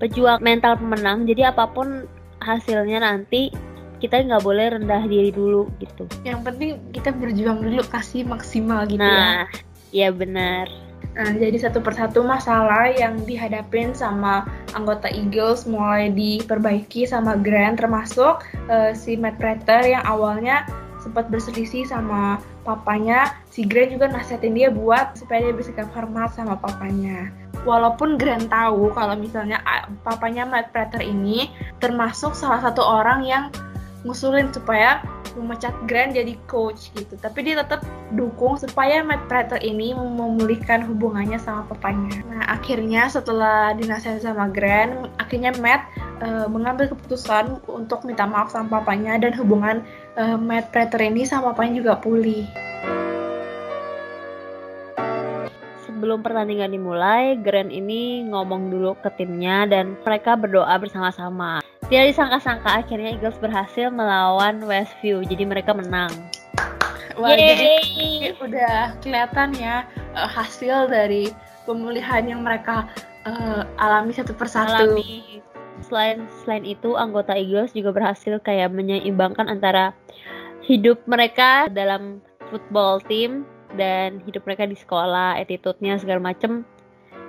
pejuang, 0.02 0.42
mental 0.42 0.82
pemenang. 0.82 1.30
Jadi 1.30 1.46
apa 1.46 1.70
pun 1.70 2.10
hasilnya 2.42 3.06
nanti 3.06 3.54
kita 4.02 4.18
nggak 4.18 4.42
boleh 4.42 4.82
rendah 4.82 5.06
diri 5.06 5.30
dulu 5.30 5.70
gitu. 5.78 6.10
Yang 6.26 6.42
penting 6.42 6.70
kita 6.90 7.14
berjuang 7.14 7.62
dulu 7.62 7.86
kasih 7.86 8.26
maksimal 8.26 8.90
gitu 8.90 8.98
nah, 8.98 9.14
ya. 9.14 9.22
Nah, 9.22 9.46
iya 9.94 10.10
benar. 10.10 10.66
Nah, 11.12 11.36
jadi 11.36 11.60
satu 11.60 11.84
persatu 11.84 12.24
masalah 12.24 12.88
yang 12.88 13.20
dihadapin 13.28 13.92
sama 13.92 14.48
anggota 14.72 15.12
Eagles 15.12 15.68
mulai 15.68 16.08
diperbaiki 16.08 17.04
sama 17.04 17.36
Grant 17.36 17.84
termasuk 17.84 18.48
uh, 18.72 18.96
si 18.96 19.20
Matt 19.20 19.36
Prater 19.36 19.84
yang 19.84 20.04
awalnya 20.08 20.64
sempat 21.04 21.28
berselisih 21.28 21.84
sama 21.84 22.40
papanya, 22.64 23.36
si 23.50 23.68
Grant 23.68 23.92
juga 23.92 24.08
nasihatin 24.08 24.56
dia 24.56 24.70
buat 24.72 25.18
supaya 25.18 25.50
dia 25.50 25.52
bersikap 25.52 25.90
hormat 25.92 26.32
sama 26.32 26.56
papanya. 26.56 27.28
Walaupun 27.68 28.16
Grant 28.16 28.48
tahu 28.48 28.96
kalau 28.96 29.20
misalnya 29.20 29.60
papanya 30.08 30.48
Matt 30.48 30.72
Prater 30.72 31.04
ini 31.04 31.52
termasuk 31.84 32.32
salah 32.38 32.64
satu 32.64 32.80
orang 32.80 33.28
yang 33.28 33.44
ngusulin 34.02 34.50
supaya 34.50 35.02
memecat 35.38 35.72
Grant 35.88 36.18
jadi 36.18 36.36
coach 36.50 36.92
gitu. 36.98 37.16
Tapi 37.16 37.46
dia 37.48 37.62
tetap 37.64 37.86
dukung 38.12 38.60
supaya 38.60 39.00
Matt 39.06 39.30
Prater 39.32 39.62
ini 39.64 39.96
memulihkan 39.96 40.84
hubungannya 40.84 41.40
sama 41.40 41.64
papanya. 41.72 42.20
Nah 42.28 42.44
akhirnya 42.52 43.08
setelah 43.08 43.72
dinasihatin 43.78 44.24
sama 44.28 44.52
Grant, 44.52 45.08
akhirnya 45.22 45.56
Matt 45.64 45.88
uh, 46.20 46.48
mengambil 46.52 46.92
keputusan 46.92 47.64
untuk 47.70 48.04
minta 48.04 48.28
maaf 48.28 48.52
sama 48.52 48.82
papanya 48.82 49.16
dan 49.22 49.32
hubungan 49.38 49.86
uh, 50.20 50.36
Matt 50.36 50.74
Prater 50.76 51.00
ini 51.00 51.24
sama 51.24 51.56
papanya 51.56 51.80
juga 51.80 51.94
pulih. 52.02 52.44
Sebelum 55.88 56.26
pertandingan 56.26 56.74
dimulai, 56.74 57.38
Grant 57.38 57.70
ini 57.70 58.26
ngomong 58.26 58.74
dulu 58.74 58.98
ke 59.06 59.14
timnya 59.22 59.70
dan 59.70 59.94
mereka 60.02 60.34
berdoa 60.34 60.74
bersama-sama. 60.82 61.62
Tidak 61.92 62.08
disangka-sangka 62.08 62.88
akhirnya 62.88 63.12
Eagles 63.20 63.36
berhasil 63.44 63.92
melawan 63.92 64.64
Westview, 64.64 65.28
jadi 65.28 65.44
mereka 65.44 65.76
menang. 65.76 66.08
Wah, 67.20 67.36
Yeay! 67.36 67.52
jadi 67.52 67.76
udah 68.40 68.96
kelihatan 69.04 69.52
ya 69.60 69.84
uh, 70.16 70.24
hasil 70.24 70.88
dari 70.88 71.36
pemulihan 71.68 72.24
yang 72.24 72.48
mereka 72.48 72.88
uh, 73.28 73.68
alami 73.76 74.16
satu 74.16 74.32
persatu. 74.32 74.72
Alami 74.72 75.44
selain 75.84 76.32
selain 76.48 76.64
itu 76.64 76.96
anggota 76.96 77.36
Eagles 77.36 77.76
juga 77.76 77.92
berhasil 77.92 78.40
kayak 78.40 78.72
menyeimbangkan 78.72 79.52
antara 79.52 79.92
hidup 80.64 81.04
mereka 81.12 81.68
dalam 81.68 82.24
football 82.48 83.04
team 83.04 83.44
dan 83.76 84.24
hidup 84.24 84.48
mereka 84.48 84.64
di 84.64 84.80
sekolah, 84.80 85.36
attitude-nya 85.44 86.00
segala 86.00 86.24
macem 86.24 86.64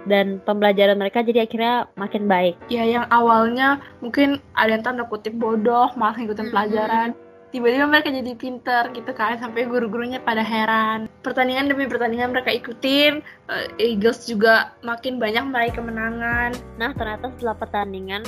dan 0.06 0.42
pembelajaran 0.42 0.98
mereka 0.98 1.22
jadi 1.22 1.46
akhirnya 1.46 1.86
makin 1.94 2.26
baik. 2.26 2.54
Ya 2.68 2.84
yang 2.86 3.06
awalnya 3.10 3.78
mungkin 4.02 4.42
ada 4.58 4.74
yang 4.74 4.84
tanda 4.84 5.06
kutip 5.06 5.34
bodoh 5.38 5.90
malah 5.94 6.18
ngikutin 6.18 6.48
hmm. 6.48 6.54
pelajaran 6.54 7.10
tiba-tiba 7.52 7.84
mereka 7.84 8.08
jadi 8.08 8.32
pinter 8.32 8.82
gitu 8.96 9.12
kan 9.12 9.36
sampai 9.36 9.68
guru-gurunya 9.68 10.18
pada 10.24 10.40
heran 10.40 11.04
pertandingan 11.20 11.68
demi 11.68 11.84
pertandingan 11.84 12.32
mereka 12.32 12.48
ikutin 12.48 13.20
uh, 13.52 13.68
Eagles 13.76 14.24
juga 14.24 14.72
makin 14.80 15.20
banyak 15.20 15.44
meraih 15.52 15.72
kemenangan 15.76 16.56
nah 16.80 16.96
ternyata 16.96 17.28
setelah 17.36 17.56
pertandingan 17.60 18.24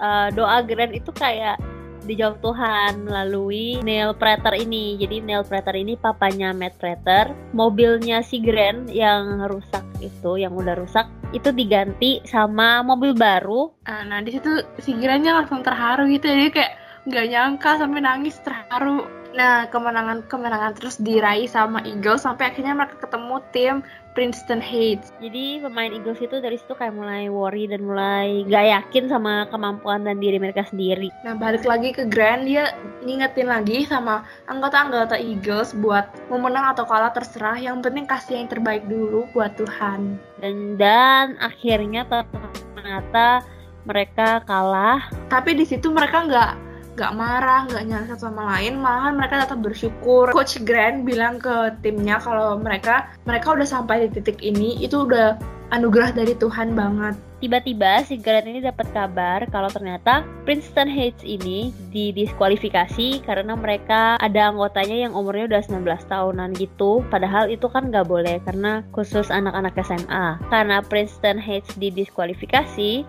uh, 0.00 0.32
doa 0.32 0.64
Grant 0.64 0.96
itu 0.96 1.12
kayak 1.12 1.60
dijawab 2.04 2.42
Tuhan 2.42 3.06
melalui 3.06 3.80
Neil 3.82 4.14
Prater 4.16 4.54
ini. 4.58 4.98
Jadi 4.98 5.22
Neil 5.22 5.46
Prater 5.46 5.74
ini 5.78 5.94
papanya 5.94 6.50
Matt 6.50 6.78
Prater. 6.78 7.32
Mobilnya 7.54 8.22
si 8.22 8.42
Grant 8.42 8.90
yang 8.90 9.46
rusak 9.46 9.82
itu, 10.02 10.38
yang 10.38 10.54
udah 10.54 10.74
rusak, 10.74 11.06
itu 11.30 11.54
diganti 11.54 12.22
sama 12.26 12.82
mobil 12.82 13.14
baru. 13.14 13.70
Ah, 13.86 14.02
nah 14.02 14.18
di 14.20 14.34
situ 14.34 14.62
si 14.82 14.94
Grantnya 14.98 15.34
langsung 15.38 15.62
terharu 15.62 16.10
gitu, 16.10 16.26
jadi 16.26 16.50
kayak 16.50 16.72
nggak 17.02 17.26
nyangka 17.34 17.70
sampai 17.82 17.98
nangis 17.98 18.38
terharu 18.46 19.02
nah 19.32 19.64
kemenangan 19.72 20.28
kemenangan 20.28 20.76
terus 20.76 21.00
diraih 21.00 21.48
sama 21.48 21.80
Eagles 21.88 22.28
sampai 22.28 22.52
akhirnya 22.52 22.76
mereka 22.76 23.00
ketemu 23.00 23.36
tim 23.50 23.74
Princeton 24.12 24.60
Heights. 24.60 25.12
Jadi 25.20 25.60
pemain 25.64 25.88
Eagles 25.88 26.20
itu 26.20 26.36
dari 26.40 26.60
situ 26.60 26.76
kayak 26.76 26.92
mulai 26.92 27.32
worry 27.32 27.64
dan 27.68 27.84
mulai 27.84 28.44
gak 28.48 28.66
yakin 28.68 29.08
sama 29.08 29.48
kemampuan 29.48 30.04
dan 30.04 30.20
diri 30.20 30.36
mereka 30.36 30.64
sendiri. 30.68 31.08
Nah 31.24 31.36
balik 31.36 31.64
lagi 31.64 31.96
ke 31.96 32.04
Grand 32.08 32.44
dia 32.44 32.76
ngingetin 33.04 33.48
lagi 33.48 33.88
sama 33.88 34.24
anggota-anggota 34.48 35.16
Eagles 35.16 35.72
buat 35.80 36.08
mau 36.28 36.40
menang 36.40 36.76
atau 36.76 36.84
kalah 36.84 37.12
terserah. 37.12 37.56
Yang 37.56 37.88
penting 37.88 38.04
kasih 38.04 38.34
yang 38.44 38.48
terbaik 38.52 38.84
dulu 38.86 39.24
buat 39.32 39.56
Tuhan. 39.56 40.20
Dan 40.40 40.76
dan 40.76 41.40
akhirnya 41.40 42.04
ternyata 42.08 43.40
mereka 43.88 44.44
kalah. 44.46 45.08
Tapi 45.32 45.56
di 45.56 45.64
situ 45.66 45.90
mereka 45.90 46.28
nggak 46.28 46.71
gak 46.96 47.16
marah, 47.16 47.64
gak 47.68 47.84
nyala 47.88 48.04
satu 48.08 48.28
sama 48.28 48.56
lain, 48.56 48.80
malahan 48.80 49.16
mereka 49.16 49.48
tetap 49.48 49.60
bersyukur. 49.64 50.32
Coach 50.32 50.60
Grant 50.64 51.08
bilang 51.08 51.40
ke 51.40 51.72
timnya 51.80 52.20
kalau 52.20 52.60
mereka 52.60 53.12
mereka 53.24 53.56
udah 53.56 53.68
sampai 53.68 54.06
di 54.06 54.20
titik 54.20 54.40
ini, 54.44 54.76
itu 54.84 55.08
udah 55.08 55.40
anugerah 55.72 56.12
dari 56.12 56.36
Tuhan 56.36 56.76
banget. 56.76 57.16
Tiba-tiba 57.42 58.06
si 58.06 58.22
Grant 58.22 58.46
ini 58.46 58.62
dapat 58.62 58.86
kabar 58.94 59.42
kalau 59.50 59.66
ternyata 59.66 60.22
Princeton 60.46 60.86
Heights 60.86 61.26
ini 61.26 61.74
didiskualifikasi 61.90 63.26
karena 63.26 63.58
mereka 63.58 64.14
ada 64.22 64.54
anggotanya 64.54 65.10
yang 65.10 65.18
umurnya 65.18 65.58
udah 65.58 65.62
19 65.82 66.06
tahunan 66.06 66.54
gitu. 66.54 67.02
Padahal 67.10 67.50
itu 67.50 67.66
kan 67.66 67.90
gak 67.90 68.06
boleh 68.06 68.38
karena 68.46 68.86
khusus 68.94 69.26
anak-anak 69.26 69.74
SMA. 69.82 70.38
Karena 70.54 70.86
Princeton 70.86 71.42
Heights 71.42 71.74
didiskualifikasi, 71.74 73.02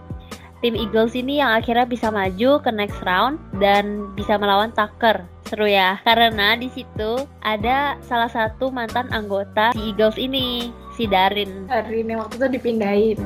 tim 0.63 0.79
Eagles 0.79 1.11
ini 1.11 1.43
yang 1.43 1.59
akhirnya 1.59 1.83
bisa 1.83 2.07
maju 2.07 2.63
ke 2.63 2.71
next 2.71 3.03
round 3.03 3.35
dan 3.59 4.07
bisa 4.15 4.39
melawan 4.39 4.71
Tucker. 4.71 5.27
Seru 5.43 5.67
ya, 5.67 5.99
karena 6.07 6.55
di 6.55 6.71
situ 6.71 7.27
ada 7.43 7.99
salah 7.99 8.31
satu 8.31 8.71
mantan 8.71 9.11
anggota 9.11 9.75
si 9.75 9.91
Eagles 9.91 10.15
ini, 10.15 10.71
si 10.95 11.03
Darin. 11.03 11.67
Darin 11.67 12.07
yang 12.07 12.23
waktu 12.23 12.39
itu 12.39 12.47
dipindahin. 12.55 13.19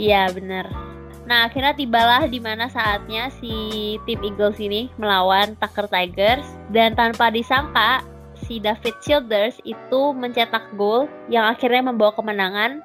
Iya 0.00 0.32
bener. 0.32 0.64
Nah 1.28 1.44
akhirnya 1.44 1.76
tibalah 1.76 2.24
di 2.24 2.40
mana 2.40 2.72
saatnya 2.72 3.28
si 3.36 3.52
tim 4.08 4.24
Eagles 4.24 4.56
ini 4.56 4.88
melawan 4.96 5.52
Tucker 5.60 5.84
Tigers 5.92 6.48
dan 6.72 6.96
tanpa 6.96 7.28
disangka 7.28 8.00
si 8.48 8.56
David 8.64 8.96
Childers 9.04 9.60
itu 9.68 10.16
mencetak 10.16 10.64
gol 10.80 11.04
yang 11.28 11.44
akhirnya 11.52 11.84
membawa 11.84 12.16
kemenangan 12.16 12.80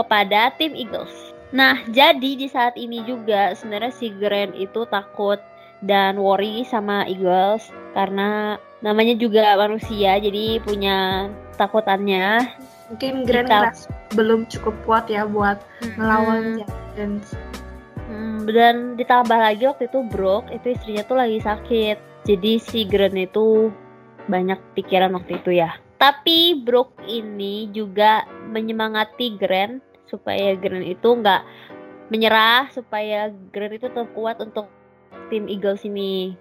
kepada 0.00 0.48
tim 0.56 0.72
Eagles. 0.72 1.27
Nah, 1.48 1.80
jadi 1.88 2.36
di 2.36 2.44
saat 2.44 2.76
ini 2.76 3.00
juga 3.08 3.56
sebenarnya 3.56 3.92
si 3.92 4.12
Grant 4.12 4.52
itu 4.52 4.84
takut 4.92 5.40
dan 5.80 6.20
worry 6.20 6.66
sama 6.66 7.06
Eagles 7.08 7.72
karena 7.96 8.58
namanya 8.84 9.14
juga 9.16 9.56
manusia 9.56 10.20
jadi 10.20 10.60
punya 10.60 11.28
takutannya. 11.56 12.44
Mungkin 12.92 13.24
Grant 13.24 13.48
Kita... 13.48 13.70
belum 14.12 14.44
cukup 14.52 14.74
kuat 14.84 15.08
ya 15.08 15.24
buat 15.24 15.60
hmm. 15.84 15.96
melawan 15.96 16.44
Giants. 16.96 17.32
Hmm, 18.08 18.48
dan 18.48 18.96
ditambah 18.96 19.36
lagi 19.36 19.68
waktu 19.68 19.88
itu 19.88 20.00
Brock 20.08 20.48
itu 20.52 20.76
istrinya 20.76 21.04
tuh 21.04 21.16
lagi 21.16 21.40
sakit. 21.40 21.96
Jadi 22.28 22.60
si 22.60 22.84
Grant 22.84 23.16
itu 23.16 23.72
banyak 24.28 24.60
pikiran 24.76 25.16
waktu 25.16 25.40
itu 25.40 25.64
ya. 25.64 25.72
Tapi 25.96 26.60
Brock 26.60 26.92
ini 27.08 27.72
juga 27.72 28.28
menyemangati 28.52 29.36
Grant 29.40 29.87
supaya 30.08 30.56
Grand 30.56 30.84
itu 30.84 31.08
nggak 31.08 31.42
menyerah 32.08 32.72
supaya 32.72 33.32
Grand 33.52 33.76
itu 33.76 33.86
tetap 33.86 34.08
kuat 34.16 34.40
untuk 34.40 34.68
tim 35.28 35.46
Eagles 35.46 35.84
ini. 35.84 36.34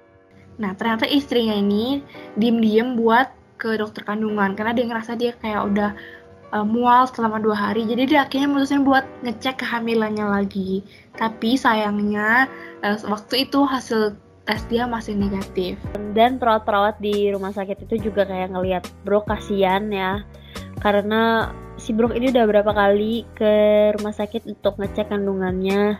Nah 0.57 0.73
ternyata 0.73 1.05
istrinya 1.05 1.53
ini 1.53 2.01
diem-diem 2.39 2.97
buat 2.97 3.29
ke 3.57 3.77
dokter 3.77 4.05
kandungan 4.05 4.53
karena 4.53 4.71
dia 4.73 4.85
ngerasa 4.85 5.17
dia 5.17 5.33
kayak 5.37 5.61
udah 5.69 5.91
uh, 6.53 6.65
mual 6.65 7.09
selama 7.09 7.41
dua 7.41 7.57
hari. 7.57 7.83
Jadi 7.85 8.15
dia 8.15 8.25
akhirnya 8.25 8.49
mutusin 8.49 8.87
buat 8.87 9.03
ngecek 9.25 9.61
kehamilannya 9.61 10.25
lagi. 10.25 10.85
Tapi 11.17 11.57
sayangnya 11.57 12.47
uh, 12.85 12.97
waktu 13.07 13.49
itu 13.49 13.65
hasil 13.65 14.15
tes 14.47 14.63
dia 14.71 14.87
masih 14.87 15.17
negatif. 15.17 15.75
Dan 16.15 16.39
perawat-perawat 16.39 17.03
di 17.03 17.33
rumah 17.33 17.51
sakit 17.51 17.83
itu 17.89 18.09
juga 18.09 18.23
kayak 18.23 18.55
ngelihat 18.55 18.83
bro 19.03 19.21
kasihan 19.27 19.91
ya. 19.91 20.23
Karena 20.79 21.51
si 21.87 21.95
bro 21.95 22.11
ini 22.11 22.35
udah 22.35 22.43
berapa 22.51 22.71
kali 22.75 23.23
ke 23.31 23.53
rumah 23.95 24.11
sakit 24.11 24.43
untuk 24.43 24.75
ngecek 24.75 25.07
kandungannya 25.07 25.95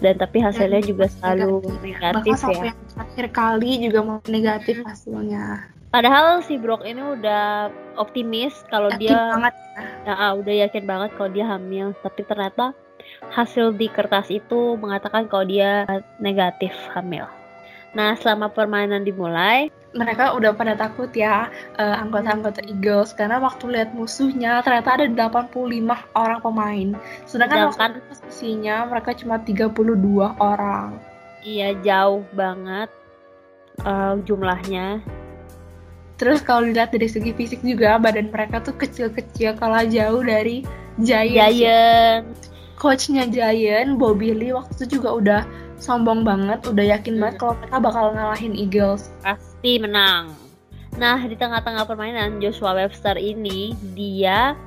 dan 0.00 0.16
tapi 0.16 0.40
hasilnya 0.40 0.80
dan 0.80 0.88
juga 0.88 1.04
selalu 1.12 1.68
negatif, 1.84 2.32
negatif 2.32 2.48
ya. 2.48 2.64
Yang 2.72 2.80
terakhir 2.96 3.26
kali 3.36 3.70
juga 3.84 4.00
mau 4.00 4.18
negatif 4.24 4.80
hasilnya. 4.88 5.68
Padahal 5.92 6.40
si 6.40 6.56
Brock 6.56 6.80
ini 6.88 7.00
udah 7.04 7.68
optimis 8.00 8.56
kalau 8.72 8.88
dia 8.96 9.36
banget 9.36 9.54
ya. 10.08 10.16
ya 10.16 10.26
udah 10.32 10.54
yakin 10.64 10.84
banget 10.88 11.10
kalau 11.20 11.28
dia 11.28 11.44
hamil, 11.44 11.92
tapi 12.00 12.24
ternyata 12.24 12.72
hasil 13.28 13.76
di 13.76 13.92
kertas 13.92 14.32
itu 14.32 14.80
mengatakan 14.80 15.28
kalau 15.28 15.44
dia 15.44 15.84
negatif 16.24 16.72
hamil. 16.96 17.28
Nah, 17.92 18.16
selama 18.16 18.48
permainan 18.48 19.04
dimulai, 19.04 19.68
mereka 19.98 20.32
udah 20.38 20.54
pada 20.54 20.78
takut 20.78 21.10
ya 21.10 21.50
uh, 21.76 21.96
anggota-anggota 21.98 22.62
Eagles 22.70 23.10
karena 23.18 23.42
waktu 23.42 23.74
lihat 23.74 23.90
musuhnya 23.92 24.62
ternyata 24.62 25.02
ada 25.02 25.06
85 25.10 26.14
orang 26.14 26.38
pemain. 26.38 26.88
Sedangkan 27.26 27.74
Sedangkan 27.74 27.98
waktu 27.98 28.00
posisinya 28.06 28.76
mereka 28.86 29.10
cuma 29.18 29.42
32 29.42 29.74
orang. 30.38 31.02
Iya, 31.42 31.74
jauh 31.82 32.22
banget 32.32 32.88
uh, 33.82 34.18
jumlahnya. 34.22 35.02
Terus 36.18 36.42
kalau 36.42 36.66
dilihat 36.66 36.90
dari 36.90 37.06
segi 37.06 37.30
fisik 37.30 37.62
juga 37.62 37.94
badan 37.98 38.34
mereka 38.34 38.58
tuh 38.58 38.74
kecil-kecil 38.74 39.54
kalah 39.54 39.86
jauh 39.86 40.22
dari 40.22 40.66
Giants. 40.98 41.34
Giant. 41.34 42.26
Coachnya 42.78 43.26
Giant, 43.26 43.98
Bobby 43.98 44.34
Lee 44.34 44.54
waktu 44.54 44.74
itu 44.82 44.98
juga 44.98 45.10
udah 45.14 45.40
sombong 45.78 46.26
banget, 46.26 46.66
udah 46.66 46.84
yakin 46.98 47.18
hmm. 47.18 47.22
banget 47.22 47.36
kalau 47.38 47.54
mereka 47.58 47.76
bakal 47.78 48.04
ngalahin 48.14 48.54
Eagles. 48.58 49.14
Pasti 49.22 49.47
menang. 49.62 50.34
Nah, 50.98 51.18
di 51.22 51.38
tengah-tengah 51.38 51.86
permainan 51.86 52.42
Joshua 52.42 52.74
Webster 52.74 53.14
ini 53.14 53.74
dia 53.94 54.58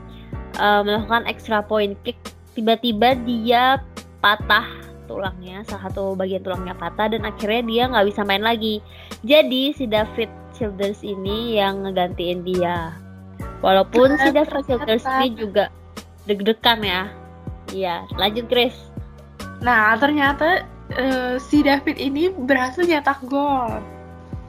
uh, 0.60 0.81
melakukan 0.83 1.27
extra 1.27 1.60
point 1.63 1.95
kick. 2.07 2.19
Tiba-tiba 2.55 3.15
dia 3.24 3.79
patah 4.19 4.67
tulangnya, 5.07 5.63
salah 5.67 5.91
satu 5.91 6.15
bagian 6.15 6.43
tulangnya 6.43 6.75
patah 6.75 7.12
dan 7.12 7.27
akhirnya 7.27 7.63
dia 7.67 7.83
nggak 7.91 8.07
bisa 8.12 8.21
main 8.24 8.43
lagi. 8.43 8.79
Jadi 9.27 9.75
si 9.75 9.88
David 9.88 10.31
Childers 10.55 11.03
ini 11.03 11.60
yang 11.60 11.83
ngegantiin 11.83 12.43
dia. 12.48 12.95
Walaupun 13.60 14.15
si 14.19 14.29
David 14.31 14.63
Childers 14.67 15.03
ini 15.19 15.27
juga 15.36 15.67
deg-degan 16.27 16.79
ya. 16.83 17.01
Iya, 17.71 18.03
lanjut 18.19 18.48
Grace. 18.51 18.91
Nah, 19.63 19.95
ternyata 19.95 20.67
uh, 20.95 21.36
si 21.39 21.63
David 21.63 22.00
ini 22.00 22.31
berhasil 22.31 22.83
nyetak 22.83 23.24
gol. 23.27 23.79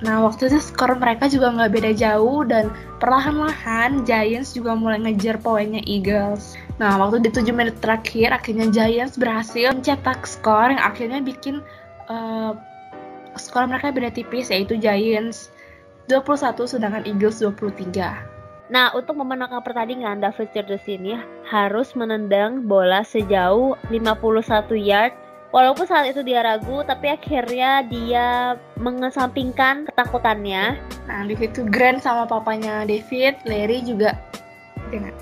Nah 0.03 0.27
waktu 0.27 0.51
itu 0.51 0.59
skor 0.59 0.99
mereka 0.99 1.31
juga 1.31 1.55
nggak 1.55 1.73
beda 1.73 1.93
jauh 1.95 2.43
dan 2.43 2.75
perlahan-lahan 2.99 4.03
Giants 4.03 4.51
juga 4.51 4.75
mulai 4.75 4.99
ngejar 4.99 5.39
poinnya 5.39 5.79
Eagles. 5.87 6.59
Nah 6.83 6.99
waktu 6.99 7.23
di 7.23 7.31
7 7.31 7.55
menit 7.55 7.79
terakhir 7.79 8.35
akhirnya 8.35 8.67
Giants 8.75 9.15
berhasil 9.15 9.71
mencetak 9.71 10.27
skor 10.27 10.75
yang 10.75 10.83
akhirnya 10.83 11.23
bikin 11.23 11.63
uh, 12.11 12.59
skor 13.39 13.71
mereka 13.71 13.95
beda 13.95 14.11
tipis 14.11 14.51
yaitu 14.51 14.75
Giants 14.75 15.55
21 16.11 16.67
sedangkan 16.67 17.07
Eagles 17.07 17.39
23. 17.39 18.33
Nah, 18.73 18.89
untuk 18.97 19.21
memenangkan 19.21 19.61
pertandingan, 19.61 20.25
David 20.25 20.49
Childers 20.57 20.89
ini 20.89 21.13
harus 21.45 21.93
menendang 21.93 22.65
bola 22.65 23.05
sejauh 23.05 23.77
51 23.93 24.73
yard 24.81 25.13
Walaupun 25.53 25.85
saat 25.85 26.09
itu 26.09 26.25
dia 26.25 26.41
ragu, 26.41 26.81
tapi 26.89 27.13
akhirnya 27.13 27.85
dia 27.85 28.57
mengesampingkan 28.81 29.85
ketakutannya. 29.93 30.81
Nah, 31.05 31.21
di 31.29 31.37
situ 31.37 31.69
Grant 31.69 32.01
sama 32.01 32.25
papanya 32.25 32.88
David, 32.88 33.45
Larry 33.45 33.85
juga 33.85 34.17
dengan 34.88 35.12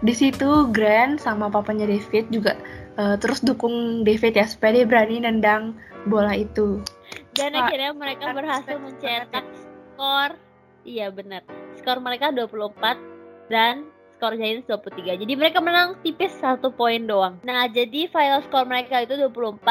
di 0.00 0.12
situ 0.16 0.68
Grant 0.72 1.20
sama 1.20 1.52
papanya 1.52 1.84
David 1.84 2.32
juga 2.32 2.56
uh, 2.96 3.16
terus 3.20 3.44
dukung 3.44 4.04
David 4.04 4.36
ya 4.36 4.46
supaya 4.48 4.80
dia 4.80 4.86
berani 4.88 5.24
nendang 5.24 5.76
bola 6.08 6.36
itu. 6.36 6.80
Dan 7.36 7.56
akhirnya 7.56 7.92
mereka 7.92 8.32
berhasil 8.32 8.76
mencetak 8.80 9.44
skor. 9.96 10.36
Iya 10.84 11.12
benar. 11.12 11.44
Skor 11.80 12.00
mereka 12.00 12.32
24 12.32 12.96
dan 13.52 13.88
skor 14.20 14.36
Giants 14.36 14.68
23. 14.68 15.16
Jadi 15.16 15.32
mereka 15.32 15.64
menang 15.64 15.96
tipis 16.04 16.28
satu 16.36 16.68
poin 16.68 17.00
doang. 17.08 17.40
Nah, 17.40 17.64
jadi 17.72 18.04
final 18.12 18.44
skor 18.44 18.68
mereka 18.68 19.00
itu 19.00 19.16
24 19.16 19.64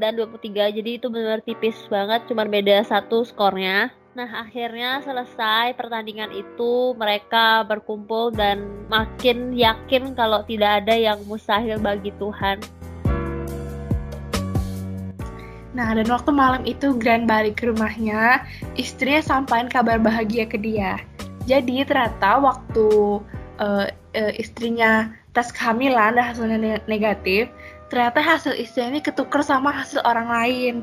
dan 0.00 0.16
23. 0.16 0.72
Jadi 0.72 0.96
itu 0.96 1.12
benar 1.12 1.44
tipis 1.44 1.76
banget, 1.92 2.24
cuma 2.24 2.48
beda 2.48 2.80
satu 2.88 3.20
skornya. 3.28 3.92
Nah, 4.16 4.48
akhirnya 4.48 5.04
selesai 5.04 5.76
pertandingan 5.76 6.32
itu, 6.32 6.96
mereka 6.96 7.68
berkumpul 7.68 8.32
dan 8.32 8.64
makin 8.88 9.52
yakin 9.52 10.16
kalau 10.16 10.40
tidak 10.48 10.80
ada 10.84 10.96
yang 10.96 11.20
mustahil 11.28 11.76
bagi 11.76 12.16
Tuhan. 12.16 12.64
Nah, 15.76 15.92
dan 15.92 16.08
waktu 16.08 16.32
malam 16.32 16.64
itu 16.64 16.96
Grand 16.96 17.28
balik 17.28 17.60
ke 17.60 17.68
rumahnya, 17.68 18.40
istrinya 18.76 19.20
sampaikan 19.20 19.68
kabar 19.68 20.00
bahagia 20.00 20.48
ke 20.48 20.56
dia. 20.56 20.96
Jadi 21.48 21.82
ternyata 21.88 22.38
waktu 22.38 22.88
uh, 23.62 23.86
istrinya 24.34 25.14
tes 25.30 25.54
kehamilan 25.54 26.18
dan 26.18 26.34
hasilnya 26.34 26.82
negatif, 26.90 27.48
ternyata 27.88 28.18
hasil 28.20 28.52
istrinya 28.58 28.98
ini 28.98 29.00
ketuker 29.00 29.40
sama 29.46 29.70
hasil 29.70 30.02
orang 30.02 30.28
lain. 30.28 30.74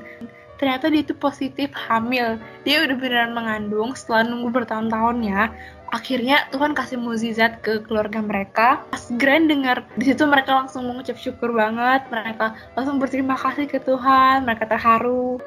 Ternyata 0.59 0.91
dia 0.91 1.07
itu 1.07 1.15
positif 1.15 1.71
hamil. 1.71 2.35
Dia 2.67 2.83
udah 2.83 2.95
beneran 2.99 3.31
mengandung 3.31 3.95
setelah 3.95 4.27
nunggu 4.27 4.51
bertahun-tahun 4.51 5.17
ya. 5.23 5.55
Akhirnya 5.89 6.51
Tuhan 6.51 6.75
kasih 6.75 6.99
mukjizat 6.99 7.63
ke 7.63 7.79
keluarga 7.87 8.19
mereka. 8.19 8.83
Pas 8.91 9.07
Grand 9.15 9.47
dengar 9.47 9.87
di 9.95 10.11
situ 10.11 10.27
mereka 10.27 10.59
langsung 10.59 10.83
mengucap 10.83 11.15
syukur 11.15 11.55
banget. 11.55 12.03
Mereka 12.11 12.75
langsung 12.75 12.99
berterima 12.99 13.39
kasih 13.39 13.71
ke 13.71 13.79
Tuhan. 13.79 14.43
Mereka 14.43 14.67
terharu. 14.67 15.39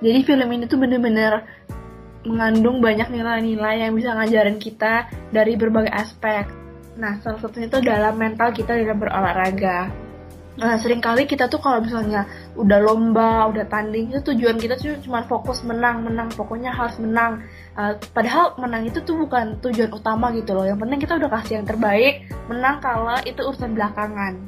Jadi 0.00 0.20
film 0.24 0.48
ini 0.56 0.64
tuh 0.66 0.80
bener-bener 0.80 1.44
mengandung 2.22 2.78
banyak 2.78 3.10
nilai-nilai 3.10 3.86
yang 3.86 3.92
bisa 3.98 4.14
ngajarin 4.14 4.58
kita 4.62 5.10
dari 5.34 5.58
berbagai 5.58 5.90
aspek. 5.90 6.46
Nah, 6.98 7.18
salah 7.24 7.40
satunya 7.40 7.66
itu 7.66 7.80
dalam 7.82 8.14
mental 8.14 8.52
kita 8.52 8.76
dalam 8.78 9.00
berolahraga. 9.00 9.90
Nah, 10.52 10.76
sering 10.76 11.00
kali 11.00 11.24
kita 11.24 11.48
tuh 11.48 11.64
kalau 11.64 11.80
misalnya 11.80 12.28
udah 12.60 12.76
lomba, 12.84 13.48
udah 13.48 13.64
tanding, 13.72 14.12
itu 14.12 14.20
tujuan 14.20 14.60
kita 14.60 14.76
tuh 14.76 15.00
cuma 15.00 15.24
fokus 15.24 15.64
menang, 15.64 16.04
menang, 16.04 16.28
pokoknya 16.36 16.68
harus 16.76 17.00
menang. 17.00 17.40
Uh, 17.72 17.96
padahal 18.12 18.52
menang 18.60 18.84
itu 18.84 19.00
tuh 19.00 19.16
bukan 19.16 19.56
tujuan 19.64 19.88
utama 19.88 20.28
gitu 20.36 20.52
loh. 20.52 20.68
Yang 20.68 20.84
penting 20.84 21.00
kita 21.00 21.16
udah 21.16 21.30
kasih 21.40 21.52
yang 21.56 21.66
terbaik, 21.66 22.28
menang 22.52 22.84
kalau 22.84 23.16
itu 23.24 23.40
urusan 23.40 23.72
belakangan. 23.72 24.44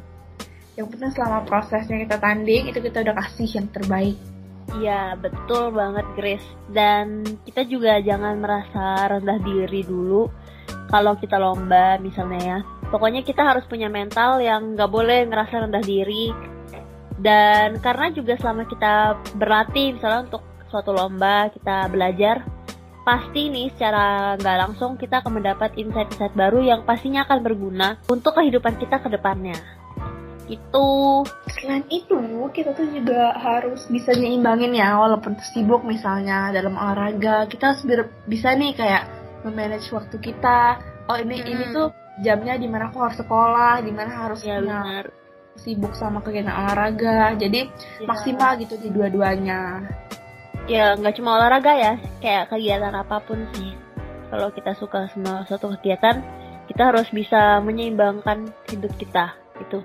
Yang 0.77 0.87
penting 0.93 1.11
selama 1.17 1.39
prosesnya 1.49 1.97
kita 2.05 2.21
tanding, 2.21 2.69
itu 2.69 2.79
kita 2.85 3.01
udah 3.01 3.15
kasih 3.25 3.49
yang 3.49 3.69
terbaik. 3.73 4.21
Iya, 4.75 5.15
betul 5.15 5.71
banget 5.71 6.07
Grace. 6.19 6.49
Dan 6.67 7.23
kita 7.47 7.63
juga 7.67 8.03
jangan 8.03 8.43
merasa 8.43 9.07
rendah 9.07 9.39
diri 9.39 9.87
dulu 9.87 10.27
kalau 10.91 11.15
kita 11.15 11.39
lomba 11.39 11.99
misalnya 12.03 12.41
ya. 12.43 12.59
Pokoknya 12.91 13.23
kita 13.23 13.43
harus 13.43 13.67
punya 13.67 13.87
mental 13.91 14.43
yang 14.43 14.75
nggak 14.75 14.91
boleh 14.91 15.27
ngerasa 15.31 15.67
rendah 15.67 15.85
diri. 15.85 16.35
Dan 17.15 17.79
karena 17.79 18.11
juga 18.11 18.35
selama 18.35 18.67
kita 18.67 19.19
berlatih 19.39 19.95
misalnya 19.95 20.27
untuk 20.27 20.43
suatu 20.67 20.91
lomba, 20.91 21.47
kita 21.55 21.87
belajar, 21.87 22.43
pasti 23.07 23.47
nih 23.53 23.71
secara 23.79 24.35
nggak 24.35 24.59
langsung 24.59 24.99
kita 24.99 25.23
akan 25.23 25.39
mendapat 25.39 25.79
insight-insight 25.79 26.35
baru 26.35 26.59
yang 26.67 26.81
pastinya 26.83 27.23
akan 27.23 27.47
berguna 27.47 28.03
untuk 28.11 28.35
kehidupan 28.35 28.75
kita 28.83 28.99
ke 28.99 29.09
depannya. 29.15 29.55
Itu. 30.51 31.23
Selain 31.65 31.89
itu, 31.89 32.21
kita 32.53 32.77
tuh 32.77 32.85
juga 32.93 33.33
harus 33.41 33.89
bisa 33.89 34.13
nyimbangin 34.13 34.77
ya, 34.77 35.01
walaupun 35.01 35.33
sibuk 35.41 35.81
misalnya 35.81 36.53
dalam 36.53 36.77
olahraga, 36.77 37.49
kita 37.49 37.73
harus 37.73 37.83
bisa 38.29 38.53
nih 38.53 38.77
kayak 38.77 39.09
memanage 39.49 39.89
waktu 39.89 40.21
kita. 40.21 40.77
Oh 41.09 41.17
ini 41.17 41.41
hmm. 41.41 41.49
ini 41.49 41.65
tuh 41.73 41.89
jamnya 42.21 42.61
di 42.61 42.69
mana 42.69 42.93
aku 42.93 43.01
harus 43.01 43.17
sekolah, 43.17 43.81
di 43.81 43.97
mana 43.97 44.13
harus 44.13 44.45
ya, 44.45 44.61
benar. 44.61 45.09
sibuk 45.57 45.97
sama 45.97 46.21
kegiatan 46.21 46.53
olahraga. 46.53 47.33
Jadi 47.41 47.65
ya. 47.65 48.07
maksimal 48.13 48.61
gitu 48.61 48.77
di 48.77 48.93
dua-duanya. 48.93 49.89
Ya 50.69 50.93
nggak 51.01 51.17
cuma 51.17 51.41
olahraga 51.41 51.73
ya, 51.81 51.93
kayak 52.21 52.53
kegiatan 52.53 52.93
apa 52.93 53.25
pun 53.25 53.41
sih. 53.57 53.73
Kalau 54.29 54.53
kita 54.53 54.77
suka 54.77 55.09
sama 55.17 55.49
suatu 55.49 55.73
kegiatan, 55.81 56.21
kita 56.69 56.93
harus 56.93 57.09
bisa 57.09 57.57
menyeimbangkan 57.65 58.53
hidup 58.69 58.93
kita 59.01 59.33
itu 59.65 59.81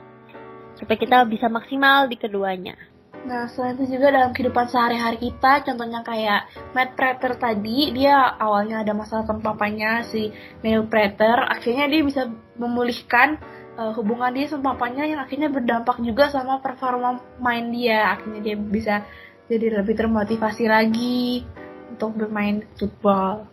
supaya 0.79 0.97
kita 0.97 1.17
bisa 1.27 1.51
maksimal 1.51 2.07
di 2.07 2.15
keduanya. 2.15 2.79
Nah, 3.19 3.51
selain 3.51 3.75
itu 3.75 3.99
juga 3.99 4.15
dalam 4.15 4.31
kehidupan 4.31 4.71
sehari-hari 4.71 5.19
kita, 5.19 5.67
contohnya 5.67 5.99
kayak 6.07 6.47
Matt 6.71 6.95
Prater 6.95 7.35
tadi, 7.35 7.91
dia 7.91 8.15
awalnya 8.39 8.79
ada 8.79 8.95
masalah 8.95 9.27
sama 9.27 9.43
papanya, 9.43 10.07
si 10.07 10.31
Neil 10.63 10.87
Prater, 10.87 11.43
akhirnya 11.51 11.91
dia 11.91 11.99
bisa 11.99 12.31
memulihkan 12.55 13.35
uh, 13.75 13.91
hubungan 13.95 14.31
dia 14.31 14.47
sama 14.47 14.71
papanya 14.71 15.03
yang 15.03 15.19
akhirnya 15.19 15.51
berdampak 15.51 15.99
juga 15.99 16.31
sama 16.31 16.63
performa 16.63 17.19
main 17.43 17.67
dia. 17.75 18.15
Akhirnya 18.15 18.39
dia 18.39 18.55
bisa 18.55 19.03
jadi 19.51 19.83
lebih 19.83 19.99
termotivasi 19.99 20.71
lagi 20.71 21.43
untuk 21.91 22.15
bermain 22.15 22.63
football. 22.79 23.47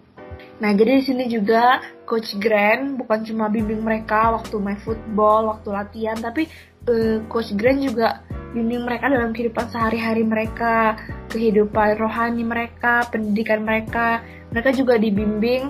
Nah, 0.56 0.72
jadi 0.72 1.00
di 1.00 1.04
sini 1.04 1.24
juga 1.28 1.80
Coach 2.08 2.36
Grant 2.40 2.96
bukan 3.00 3.24
cuma 3.24 3.48
bimbing 3.48 3.80
mereka 3.80 4.32
waktu 4.36 4.56
main 4.56 4.80
football, 4.80 5.52
waktu 5.52 5.68
latihan, 5.72 6.16
tapi 6.16 6.48
uh, 6.88 7.18
Coach 7.28 7.52
Grant 7.58 7.82
juga 7.82 8.22
bimbing 8.56 8.88
mereka 8.88 9.12
dalam 9.12 9.36
kehidupan 9.36 9.68
sehari-hari 9.68 10.24
mereka, 10.24 10.96
kehidupan 11.28 12.00
rohani 12.00 12.40
mereka, 12.40 13.04
pendidikan 13.12 13.60
mereka. 13.66 14.24
Mereka 14.54 14.72
juga 14.72 14.96
dibimbing 14.96 15.68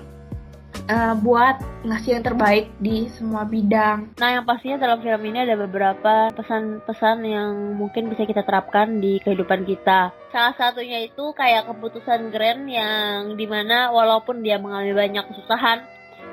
uh, 0.86 1.14
buat 1.18 1.58
ngasih 1.82 2.18
yang 2.18 2.24
terbaik 2.24 2.66
di 2.78 3.10
semua 3.10 3.42
bidang. 3.42 4.14
Nah, 4.18 4.28
yang 4.38 4.44
pastinya 4.46 4.78
dalam 4.78 5.02
film 5.02 5.22
ini 5.26 5.42
ada 5.42 5.58
beberapa 5.58 6.30
pesan-pesan 6.34 7.16
yang 7.26 7.74
mungkin 7.74 8.06
bisa 8.10 8.22
kita 8.22 8.46
terapkan 8.46 9.02
di 9.02 9.18
kehidupan 9.22 9.66
kita. 9.66 10.14
Salah 10.30 10.54
satunya 10.54 11.02
itu 11.06 11.32
kayak 11.34 11.66
keputusan 11.70 12.30
Grant 12.30 12.70
yang 12.70 13.34
di 13.34 13.46
mana 13.48 13.90
walaupun 13.90 14.42
dia 14.46 14.62
mengalami 14.62 14.94
banyak 14.94 15.24
kesusahan, 15.32 15.82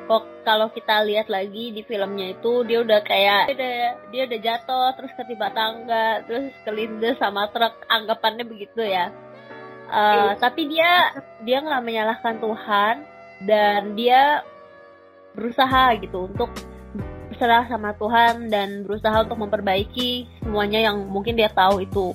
kok 0.04 0.24
kalau 0.44 0.68
kita 0.76 1.04
lihat 1.08 1.32
lagi 1.32 1.72
di 1.72 1.82
filmnya 1.88 2.36
itu 2.36 2.68
dia 2.68 2.84
udah 2.84 3.00
kayak 3.08 3.52
dia 3.52 3.56
udah, 3.56 3.78
dia 4.12 4.22
udah 4.28 4.40
jatuh 4.44 4.88
terus 5.00 5.12
ketiba 5.16 5.48
tangga 5.56 6.24
terus 6.28 6.52
kelindes 6.68 7.16
sama 7.20 7.48
truk. 7.52 7.74
Anggapannya 7.88 8.44
begitu 8.44 8.84
ya. 8.84 9.12
Uh, 9.94 10.34
tapi 10.40 10.68
dia 10.68 11.14
dia 11.44 11.62
nggak 11.62 11.84
menyalahkan 11.84 12.36
Tuhan 12.42 12.96
dan 13.46 13.94
dia 13.94 14.42
berusaha 15.36 15.98
gitu 16.00 16.30
untuk 16.32 16.50
berserah 17.34 17.66
sama 17.66 17.98
Tuhan 17.98 18.48
dan 18.48 18.86
berusaha 18.86 19.26
untuk 19.26 19.42
memperbaiki 19.42 20.30
semuanya 20.46 20.92
yang 20.92 21.10
mungkin 21.10 21.34
dia 21.34 21.50
tahu 21.50 21.82
itu. 21.82 22.14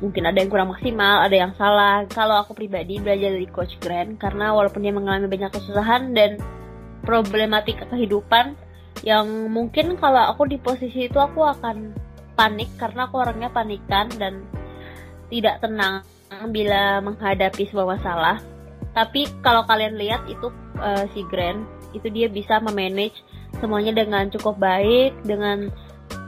Mungkin 0.00 0.24
ada 0.24 0.40
yang 0.40 0.48
kurang 0.48 0.72
maksimal, 0.72 1.20
ada 1.20 1.36
yang 1.36 1.52
salah. 1.60 2.08
Kalau 2.08 2.40
aku 2.40 2.56
pribadi 2.56 2.96
belajar 2.96 3.36
dari 3.36 3.44
Coach 3.50 3.76
Grant 3.84 4.16
karena 4.16 4.56
walaupun 4.56 4.80
dia 4.80 4.96
mengalami 4.96 5.28
banyak 5.28 5.52
kesusahan 5.52 6.16
dan 6.16 6.40
problematika 7.04 7.88
kehidupan 7.88 8.56
yang 9.00 9.48
mungkin 9.48 9.96
kalau 9.96 10.28
aku 10.28 10.44
di 10.50 10.60
posisi 10.60 11.08
itu 11.08 11.16
aku 11.16 11.40
akan 11.40 11.96
panik 12.36 12.68
karena 12.76 13.08
aku 13.08 13.20
orangnya 13.20 13.48
panikan 13.52 14.08
dan 14.16 14.44
tidak 15.32 15.60
tenang 15.64 16.04
bila 16.50 17.00
menghadapi 17.00 17.68
sebuah 17.68 17.98
masalah. 17.98 18.36
Tapi 18.90 19.28
kalau 19.40 19.64
kalian 19.64 19.96
lihat 19.96 20.26
itu 20.26 20.50
uh, 20.80 21.06
si 21.14 21.22
Grant 21.30 21.64
itu 21.94 22.06
dia 22.10 22.26
bisa 22.26 22.58
memanage 22.62 23.18
semuanya 23.58 23.94
dengan 23.94 24.30
cukup 24.30 24.58
baik, 24.58 25.14
dengan 25.26 25.70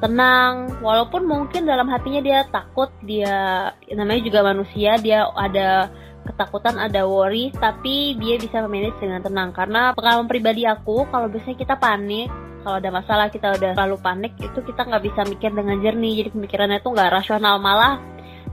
tenang, 0.03 0.79
walaupun 0.83 1.27
mungkin 1.27 1.67
dalam 1.67 1.87
hatinya 1.87 2.23
dia 2.23 2.43
takut, 2.51 2.91
dia 3.07 3.71
namanya 3.95 4.23
juga 4.23 4.41
manusia, 4.43 4.99
dia 4.99 5.27
ada 5.35 5.91
ketakutan, 6.23 6.79
ada 6.79 7.05
worry, 7.05 7.51
tapi 7.55 8.15
dia 8.19 8.39
bisa 8.39 8.63
memanage 8.63 8.99
dengan 8.99 9.21
tenang. 9.23 9.51
Karena 9.51 9.93
pengalaman 9.93 10.31
pribadi 10.31 10.65
aku, 10.65 11.07
kalau 11.11 11.27
biasanya 11.29 11.59
kita 11.59 11.75
panik, 11.79 12.31
kalau 12.63 12.79
ada 12.79 12.91
masalah 12.95 13.27
kita 13.29 13.59
udah 13.59 13.75
terlalu 13.75 13.99
panik, 13.99 14.33
itu 14.39 14.59
kita 14.63 14.87
nggak 14.87 15.03
bisa 15.03 15.21
mikir 15.27 15.51
dengan 15.51 15.83
jernih, 15.83 16.23
jadi 16.23 16.31
pemikirannya 16.31 16.79
itu 16.79 16.89
nggak 16.89 17.11
rasional 17.11 17.59
malah. 17.59 17.99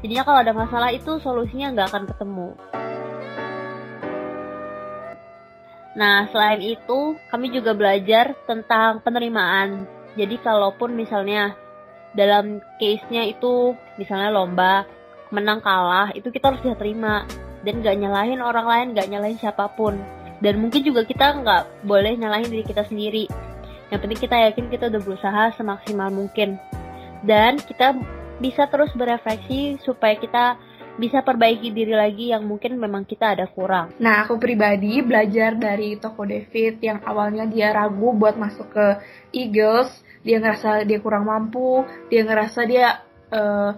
Jadinya 0.01 0.23
kalau 0.25 0.39
ada 0.41 0.53
masalah 0.55 0.89
itu 0.89 1.21
solusinya 1.21 1.75
nggak 1.75 1.87
akan 1.93 2.03
ketemu. 2.09 2.49
Nah, 5.99 6.29
selain 6.31 6.61
itu, 6.63 7.17
kami 7.27 7.51
juga 7.51 7.75
belajar 7.75 8.31
tentang 8.47 9.03
penerimaan. 9.03 9.83
Jadi, 10.15 10.39
kalaupun 10.39 10.95
misalnya 10.95 11.57
dalam 12.15 12.63
case-nya 12.79 13.27
itu, 13.27 13.75
misalnya 13.99 14.31
lomba, 14.31 14.87
menang 15.29 15.59
kalah, 15.59 16.15
itu 16.15 16.31
kita 16.31 16.53
harus 16.53 16.61
bisa 16.63 16.77
terima 16.79 17.27
dan 17.63 17.83
gak 17.83 17.97
nyalahin 17.99 18.39
orang 18.39 18.67
lain 18.67 18.87
gak 18.95 19.07
nyalahin 19.11 19.39
siapa 19.39 19.71
pun. 19.73 19.99
Dan 20.39 20.63
mungkin 20.63 20.87
juga 20.87 21.03
kita 21.03 21.35
nggak 21.43 21.83
boleh 21.83 22.15
nyalahin 22.15 22.47
diri 22.47 22.63
kita 22.63 22.87
sendiri. 22.87 23.27
Yang 23.91 23.99
penting 24.07 24.19
kita 24.23 24.35
yakin 24.47 24.65
kita 24.71 24.83
udah 24.87 25.01
berusaha 25.03 25.43
semaksimal 25.59 26.07
mungkin. 26.15 26.55
Dan 27.27 27.59
kita 27.59 27.99
bisa 28.39 28.71
terus 28.71 28.95
berefleksi 28.95 29.83
supaya 29.83 30.15
kita 30.15 30.55
bisa 30.99 31.23
perbaiki 31.23 31.71
diri 31.71 31.95
lagi 31.95 32.35
yang 32.35 32.43
mungkin 32.43 32.75
memang 32.75 33.07
kita 33.07 33.35
ada 33.35 33.47
kurang. 33.47 33.95
Nah, 34.03 34.27
aku 34.27 34.35
pribadi 34.35 34.99
belajar 34.99 35.55
dari 35.55 35.95
Toko 35.95 36.27
David 36.27 36.83
yang 36.83 36.99
awalnya 37.07 37.47
dia 37.47 37.71
ragu 37.71 38.11
buat 38.11 38.35
masuk 38.35 38.67
ke 38.75 38.87
Eagles, 39.31 39.87
dia 40.27 40.43
ngerasa 40.43 40.83
dia 40.83 40.99
kurang 40.99 41.31
mampu, 41.31 41.87
dia 42.11 42.27
ngerasa 42.27 42.67
dia 42.67 42.99
uh, 43.31 43.71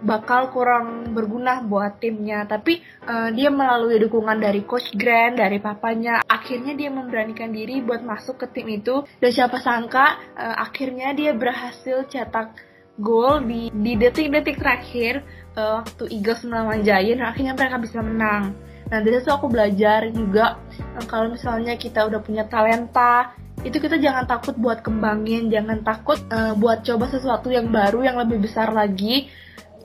bakal 0.00 0.48
kurang 0.52 1.12
berguna 1.12 1.60
buat 1.64 2.00
timnya. 2.00 2.48
Tapi 2.48 2.80
uh, 3.04 3.28
dia 3.32 3.52
melalui 3.52 4.00
dukungan 4.00 4.40
dari 4.40 4.64
coach 4.64 4.92
Grant 4.96 5.38
dari 5.38 5.60
papanya 5.60 6.24
akhirnya 6.24 6.72
dia 6.76 6.88
memberanikan 6.88 7.52
diri 7.52 7.84
buat 7.84 8.00
masuk 8.04 8.40
ke 8.44 8.46
tim 8.50 8.66
itu. 8.72 9.04
Dan 9.20 9.30
siapa 9.30 9.60
sangka 9.60 10.18
uh, 10.36 10.56
akhirnya 10.60 11.12
dia 11.12 11.36
berhasil 11.36 12.08
cetak 12.08 12.56
gol 13.00 13.40
di 13.48 13.92
detik-detik 13.96 14.60
terakhir 14.60 15.24
uh, 15.56 15.80
waktu 15.84 16.04
Eagles 16.12 16.44
melawan 16.48 16.80
Giants. 16.80 17.24
Akhirnya 17.24 17.54
mereka 17.56 17.76
bisa 17.80 18.00
menang. 18.00 18.56
Nah 18.90 18.98
dari 18.98 19.22
situ 19.22 19.30
aku 19.30 19.46
belajar 19.46 20.08
juga 20.10 20.58
uh, 20.96 21.04
kalau 21.06 21.30
misalnya 21.30 21.76
kita 21.76 22.08
udah 22.08 22.20
punya 22.24 22.48
talenta 22.48 23.36
itu 23.60 23.76
kita 23.76 24.00
jangan 24.00 24.24
takut 24.24 24.56
buat 24.56 24.80
kembangin, 24.80 25.52
jangan 25.52 25.84
takut 25.84 26.16
uh, 26.32 26.56
buat 26.56 26.80
coba 26.80 27.12
sesuatu 27.12 27.52
yang 27.52 27.68
baru 27.68 28.00
yang 28.00 28.16
lebih 28.16 28.48
besar 28.48 28.72
lagi 28.72 29.28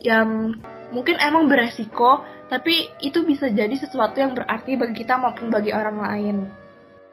yang 0.05 0.53
mungkin 0.93 1.17
emang 1.17 1.49
beresiko, 1.49 2.21
tapi 2.45 2.93
itu 3.01 3.25
bisa 3.25 3.49
jadi 3.49 3.73
sesuatu 3.73 4.21
yang 4.21 4.37
berarti 4.37 4.77
bagi 4.77 5.01
kita 5.01 5.17
maupun 5.17 5.49
bagi 5.49 5.73
orang 5.73 5.97
lain. 5.97 6.37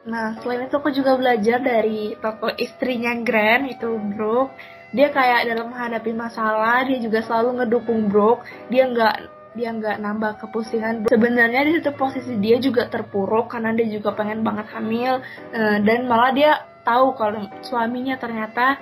Nah, 0.03 0.35
selain 0.43 0.67
itu 0.67 0.75
aku 0.75 0.91
juga 0.91 1.15
belajar 1.15 1.63
dari 1.63 2.13
tokoh 2.19 2.51
istrinya 2.59 3.15
Grant, 3.23 3.71
itu 3.71 3.87
Brooke. 3.97 4.53
Dia 4.93 5.09
kayak 5.09 5.49
dalam 5.49 5.73
menghadapi 5.73 6.11
masalah, 6.13 6.85
dia 6.85 6.99
juga 7.01 7.23
selalu 7.23 7.63
ngedukung 7.63 8.11
Brooke. 8.11 8.45
Dia 8.67 8.85
nggak 8.91 9.15
dia 9.53 9.69
nggak 9.71 9.97
nambah 10.03 10.31
kepusingan. 10.43 11.07
Sebenarnya 11.07 11.61
di 11.65 11.71
situ 11.79 11.93
posisi 11.95 12.35
dia 12.37 12.59
juga 12.59 12.89
terpuruk 12.89 13.53
karena 13.53 13.71
dia 13.73 13.87
juga 13.89 14.11
pengen 14.13 14.41
banget 14.41 14.69
hamil 14.73 15.21
eh, 15.53 15.77
dan 15.81 16.09
malah 16.09 16.33
dia 16.33 16.51
tahu 16.83 17.15
kalau 17.15 17.47
suaminya 17.63 18.19
ternyata 18.19 18.81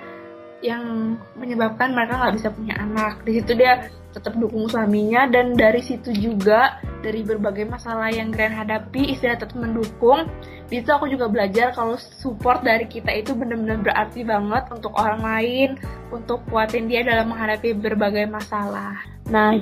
yang 0.64 1.16
menyebabkan 1.38 1.94
mereka 1.94 2.18
nggak 2.18 2.34
bisa 2.34 2.48
punya 2.50 2.74
anak. 2.82 3.22
Di 3.22 3.38
situ 3.38 3.52
dia 3.54 3.86
tetap 4.12 4.36
dukung 4.36 4.68
suaminya 4.68 5.24
dan 5.26 5.56
dari 5.56 5.80
situ 5.80 6.12
juga 6.12 6.78
dari 7.00 7.24
berbagai 7.26 7.66
masalah 7.66 8.12
yang 8.12 8.30
Grand 8.30 8.54
hadapi 8.54 9.16
istilah 9.16 9.40
tetap 9.40 9.58
mendukung. 9.58 10.28
Situ 10.68 10.88
aku 10.88 11.10
juga 11.10 11.28
belajar 11.28 11.74
kalau 11.74 11.98
support 11.98 12.64
dari 12.64 12.88
kita 12.88 13.12
itu 13.12 13.36
benar-benar 13.36 13.82
berarti 13.82 14.24
banget 14.24 14.68
untuk 14.72 14.92
orang 14.96 15.20
lain 15.20 15.70
untuk 16.12 16.44
kuatin 16.48 16.86
dia 16.86 17.02
dalam 17.02 17.32
menghadapi 17.32 17.76
berbagai 17.76 18.28
masalah. 18.30 19.00
Nah 19.28 19.58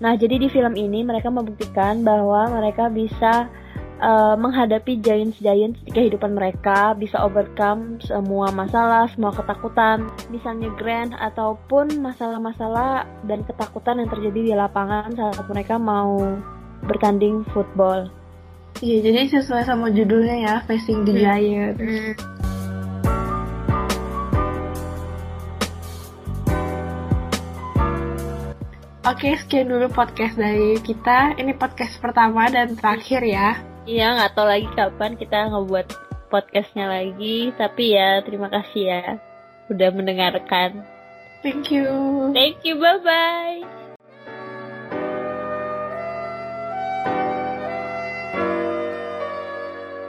nah 0.00 0.16
jadi 0.16 0.40
di 0.40 0.48
film 0.48 0.72
ini 0.78 1.04
mereka 1.04 1.28
membuktikan 1.28 2.00
bahwa 2.00 2.48
mereka 2.48 2.88
bisa 2.88 3.52
uh, 4.00 4.34
menghadapi 4.34 4.98
giants-giants 4.98 5.80
di 5.84 5.90
kehidupan 5.92 6.34
mereka, 6.34 6.96
bisa 6.96 7.20
overcome 7.20 8.00
semua 8.02 8.50
masalah, 8.50 9.06
semua 9.12 9.30
ketakutan, 9.30 10.08
misalnya 10.32 10.72
grand 10.74 11.12
ataupun 11.14 12.00
masalah-masalah 12.00 13.06
dan 13.28 13.44
ketakutan 13.44 14.00
yang 14.02 14.10
terjadi 14.10 14.40
di 14.40 14.54
lapangan 14.56 15.12
saat 15.14 15.36
mereka 15.46 15.76
mau 15.76 16.18
bertanding 16.88 17.44
football. 17.52 18.08
Iya, 18.80 19.12
jadi 19.12 19.28
sesuai 19.28 19.68
sama 19.68 19.92
judulnya 19.92 20.36
ya, 20.40 20.54
Facing 20.64 21.04
the 21.04 21.12
hmm. 21.12 21.22
Giants. 21.22 21.80
Hmm. 21.80 22.12
Oke, 29.10 29.34
sekian 29.36 29.66
dulu 29.66 29.90
podcast 29.90 30.38
dari 30.38 30.78
kita. 30.80 31.34
Ini 31.34 31.58
podcast 31.58 31.98
pertama 31.98 32.46
dan 32.48 32.78
terakhir 32.78 33.20
ya. 33.26 33.69
Iya, 33.90 34.06
nggak 34.14 34.32
tahu 34.38 34.46
lagi 34.46 34.68
kapan 34.78 35.18
kita 35.18 35.50
ngebuat 35.50 35.86
podcastnya 36.30 36.86
lagi. 36.86 37.50
Tapi 37.58 37.98
ya, 37.98 38.22
terima 38.22 38.46
kasih 38.46 38.82
ya 38.86 39.02
udah 39.66 39.90
mendengarkan. 39.90 40.86
Thank 41.42 41.74
you. 41.74 41.90
Thank 42.30 42.62
you, 42.62 42.78
bye-bye. 42.78 43.79